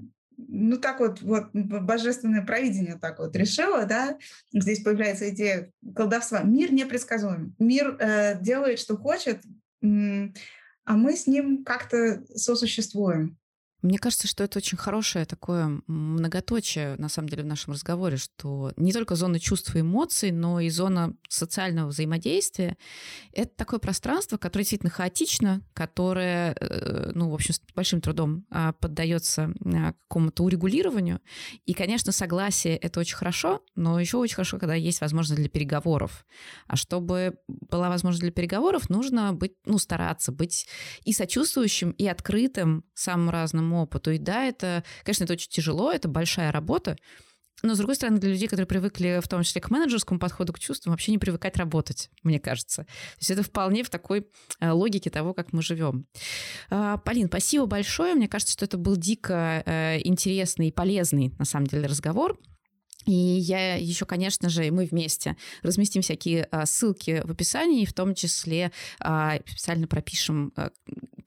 ну 0.47 0.77
так 0.77 0.99
вот, 0.99 1.21
вот 1.21 1.53
божественное 1.53 2.43
провидение 2.43 2.97
так 2.99 3.19
вот 3.19 3.35
решило, 3.35 3.85
да, 3.85 4.17
здесь 4.53 4.81
появляется 4.81 5.29
идея 5.29 5.71
колдовства. 5.95 6.41
Мир 6.41 6.73
непредсказуем. 6.73 7.55
Мир 7.59 7.95
э, 7.99 8.39
делает, 8.41 8.79
что 8.79 8.97
хочет, 8.97 9.41
а 9.81 10.93
мы 10.93 11.15
с 11.15 11.27
ним 11.27 11.63
как-то 11.63 12.23
сосуществуем. 12.35 13.37
Мне 13.81 13.97
кажется, 13.97 14.27
что 14.27 14.43
это 14.43 14.59
очень 14.59 14.77
хорошее 14.77 15.25
такое 15.25 15.81
многоточие, 15.87 16.95
на 16.97 17.09
самом 17.09 17.29
деле, 17.29 17.43
в 17.43 17.47
нашем 17.47 17.73
разговоре, 17.73 18.17
что 18.17 18.71
не 18.77 18.93
только 18.93 19.15
зона 19.15 19.39
чувств 19.39 19.75
и 19.75 19.79
эмоций, 19.79 20.31
но 20.31 20.59
и 20.59 20.69
зона 20.69 21.15
социального 21.29 21.87
взаимодействия— 21.87 22.77
это 23.33 23.51
такое 23.55 23.79
пространство, 23.79 24.37
которое 24.37 24.63
действительно 24.63 24.91
хаотично, 24.91 25.61
которое, 25.73 26.55
э, 26.59 27.11
ну, 27.15 27.29
в 27.29 27.33
общем, 27.33 27.55
с 27.55 27.61
большим 27.73 28.01
трудом 28.01 28.45
а, 28.51 28.73
поддается 28.73 29.51
а, 29.65 29.93
какому-то 29.93 30.43
урегулированию. 30.43 31.19
И, 31.65 31.73
конечно, 31.73 32.11
согласие— 32.11 32.77
это 32.77 32.99
очень 32.99 33.15
хорошо, 33.15 33.63
но 33.75 33.99
еще 33.99 34.17
очень 34.17 34.35
хорошо, 34.35 34.59
когда 34.59 34.75
есть 34.75 35.01
возможность 35.01 35.39
для 35.39 35.49
переговоров. 35.49 36.25
А 36.67 36.75
чтобы 36.75 37.37
была 37.47 37.89
возможность 37.89 38.21
для 38.21 38.31
переговоров, 38.31 38.89
нужно 38.89 39.33
быть, 39.33 39.53
ну, 39.65 39.79
стараться 39.79 40.31
быть 40.31 40.67
и 41.03 41.13
сочувствующим, 41.13 41.91
и 41.91 42.05
открытым 42.05 42.83
самым 42.93 43.31
разным 43.31 43.70
опыту. 43.73 44.11
И 44.11 44.17
да, 44.17 44.45
это, 44.45 44.83
конечно, 45.03 45.23
это 45.23 45.33
очень 45.33 45.49
тяжело, 45.49 45.91
это 45.91 46.07
большая 46.07 46.51
работа, 46.51 46.97
но, 47.63 47.75
с 47.75 47.77
другой 47.77 47.95
стороны, 47.95 48.19
для 48.19 48.31
людей, 48.31 48.47
которые 48.47 48.65
привыкли 48.65 49.19
в 49.23 49.27
том 49.27 49.43
числе 49.43 49.61
к 49.61 49.69
менеджерскому 49.69 50.19
подходу 50.19 50.53
к 50.53 50.59
чувствам, 50.59 50.91
вообще 50.91 51.11
не 51.11 51.17
привыкать 51.17 51.57
работать, 51.57 52.09
мне 52.23 52.39
кажется. 52.39 52.83
То 52.83 53.19
есть 53.19 53.31
это 53.31 53.43
вполне 53.43 53.83
в 53.83 53.89
такой 53.89 54.27
э, 54.59 54.71
логике 54.71 55.09
того, 55.09 55.33
как 55.33 55.53
мы 55.53 55.61
живем. 55.61 56.07
А, 56.69 56.97
Полин, 56.97 57.27
спасибо 57.27 57.65
большое. 57.65 58.15
Мне 58.15 58.27
кажется, 58.27 58.53
что 58.53 58.65
это 58.65 58.77
был 58.77 58.95
дико 58.95 59.63
э, 59.65 59.99
интересный 60.03 60.69
и 60.69 60.71
полезный, 60.71 61.33
на 61.37 61.45
самом 61.45 61.67
деле, 61.67 61.87
разговор. 61.87 62.39
И 63.05 63.13
я 63.13 63.75
еще, 63.75 64.05
конечно 64.05 64.49
же, 64.49 64.69
мы 64.71 64.85
вместе 64.85 65.35
разместим 65.63 66.03
всякие 66.03 66.47
а, 66.51 66.67
ссылки 66.67 67.21
в 67.25 67.31
описании, 67.31 67.85
в 67.85 67.93
том 67.93 68.13
числе 68.13 68.71
а, 68.99 69.39
специально 69.47 69.87
пропишем, 69.87 70.53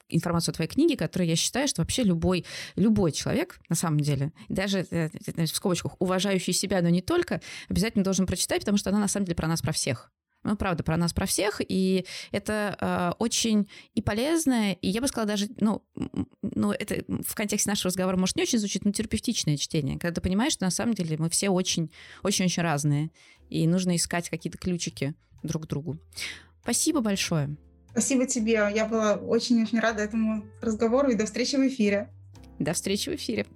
информацию 0.08 0.52
о 0.52 0.54
твоей 0.54 0.68
книге, 0.68 0.96
которую 0.96 1.28
я 1.28 1.36
считаю, 1.36 1.68
что 1.68 1.82
вообще 1.82 2.02
любой, 2.02 2.44
любой 2.76 3.12
человек, 3.12 3.58
на 3.68 3.76
самом 3.76 4.00
деле, 4.00 4.32
даже 4.48 4.86
э, 4.90 5.08
в 5.36 5.46
скобочках, 5.46 5.96
уважающий 6.00 6.52
себя, 6.52 6.82
но 6.82 6.88
не 6.88 7.02
только, 7.02 7.40
обязательно 7.68 8.04
должен 8.04 8.26
прочитать, 8.26 8.60
потому 8.60 8.78
что 8.78 8.90
она 8.90 9.00
на 9.00 9.08
самом 9.08 9.26
деле 9.26 9.36
про 9.36 9.48
нас, 9.48 9.62
про 9.62 9.72
всех. 9.72 10.10
Ну, 10.44 10.56
правда, 10.56 10.82
про 10.82 10.98
нас, 10.98 11.14
про 11.14 11.24
всех. 11.24 11.62
И 11.66 12.04
это 12.30 12.76
э, 12.78 13.12
очень 13.18 13.66
и 13.94 14.02
полезное, 14.02 14.74
и 14.74 14.88
я 14.88 15.00
бы 15.00 15.08
сказала 15.08 15.26
даже, 15.26 15.48
ну, 15.58 15.82
ну, 16.42 16.70
это 16.72 17.02
в 17.08 17.34
контексте 17.34 17.70
нашего 17.70 17.88
разговора, 17.88 18.16
может, 18.18 18.36
не 18.36 18.42
очень 18.42 18.58
звучит, 18.58 18.84
но 18.84 18.92
терапевтичное 18.92 19.56
чтение. 19.56 19.98
Когда 19.98 20.16
ты 20.16 20.20
понимаешь, 20.20 20.52
что 20.52 20.64
на 20.64 20.70
самом 20.70 20.94
деле 20.94 21.16
мы 21.18 21.30
все 21.30 21.48
очень, 21.48 21.90
очень-очень 22.22 22.62
разные. 22.62 23.10
И 23.48 23.66
нужно 23.66 23.96
искать 23.96 24.28
какие-то 24.28 24.58
ключики 24.58 25.14
друг 25.42 25.64
к 25.64 25.66
другу. 25.66 25.98
Спасибо 26.62 27.00
большое. 27.00 27.56
Спасибо 27.94 28.26
тебе. 28.26 28.54
Я 28.74 28.86
была 28.86 29.14
очень-очень 29.14 29.78
рада 29.78 30.02
этому 30.02 30.44
разговору 30.60 31.10
и 31.10 31.14
до 31.14 31.26
встречи 31.26 31.54
в 31.54 31.64
эфире. 31.68 32.08
До 32.58 32.72
встречи 32.72 33.08
в 33.08 33.14
эфире. 33.14 33.46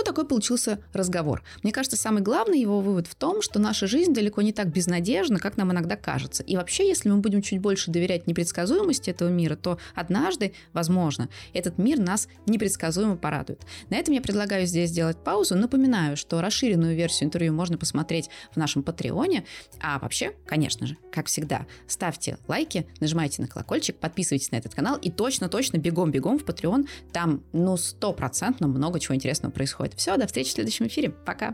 Вот 0.00 0.06
такой 0.06 0.24
получился 0.24 0.78
разговор. 0.94 1.42
Мне 1.62 1.72
кажется, 1.72 1.94
самый 1.94 2.22
главный 2.22 2.58
его 2.58 2.80
вывод 2.80 3.06
в 3.06 3.14
том, 3.14 3.42
что 3.42 3.58
наша 3.58 3.86
жизнь 3.86 4.14
далеко 4.14 4.40
не 4.40 4.50
так 4.50 4.68
безнадежна, 4.72 5.38
как 5.38 5.58
нам 5.58 5.72
иногда 5.72 5.94
кажется. 5.94 6.42
И 6.42 6.56
вообще, 6.56 6.88
если 6.88 7.10
мы 7.10 7.18
будем 7.18 7.42
чуть 7.42 7.60
больше 7.60 7.90
доверять 7.90 8.26
непредсказуемости 8.26 9.10
этого 9.10 9.28
мира, 9.28 9.56
то 9.56 9.76
однажды, 9.94 10.54
возможно, 10.72 11.28
этот 11.52 11.76
мир 11.76 11.98
нас 11.98 12.28
непредсказуемо 12.46 13.18
порадует. 13.18 13.60
На 13.90 13.96
этом 13.96 14.14
я 14.14 14.22
предлагаю 14.22 14.66
здесь 14.66 14.88
сделать 14.88 15.18
паузу. 15.18 15.54
Напоминаю, 15.54 16.16
что 16.16 16.40
расширенную 16.40 16.96
версию 16.96 17.26
интервью 17.26 17.52
можно 17.52 17.76
посмотреть 17.76 18.30
в 18.52 18.56
нашем 18.56 18.82
Патреоне. 18.82 19.44
А 19.82 19.98
вообще, 19.98 20.32
конечно 20.46 20.86
же, 20.86 20.96
как 21.12 21.26
всегда, 21.26 21.66
ставьте 21.86 22.38
лайки, 22.48 22.86
нажимайте 23.00 23.42
на 23.42 23.48
колокольчик, 23.48 23.98
подписывайтесь 23.98 24.50
на 24.50 24.56
этот 24.56 24.74
канал 24.74 24.96
и 24.96 25.10
точно-точно 25.10 25.76
бегом-бегом 25.76 26.38
в 26.38 26.44
Patreon. 26.44 26.88
Там, 27.12 27.42
ну, 27.52 27.76
стопроцентно 27.76 28.66
много 28.66 28.98
чего 28.98 29.14
интересного 29.14 29.52
происходит. 29.52 29.89
Все, 29.94 30.16
до 30.16 30.26
встречи 30.26 30.50
в 30.50 30.52
следующем 30.52 30.86
эфире. 30.86 31.10
Пока. 31.10 31.52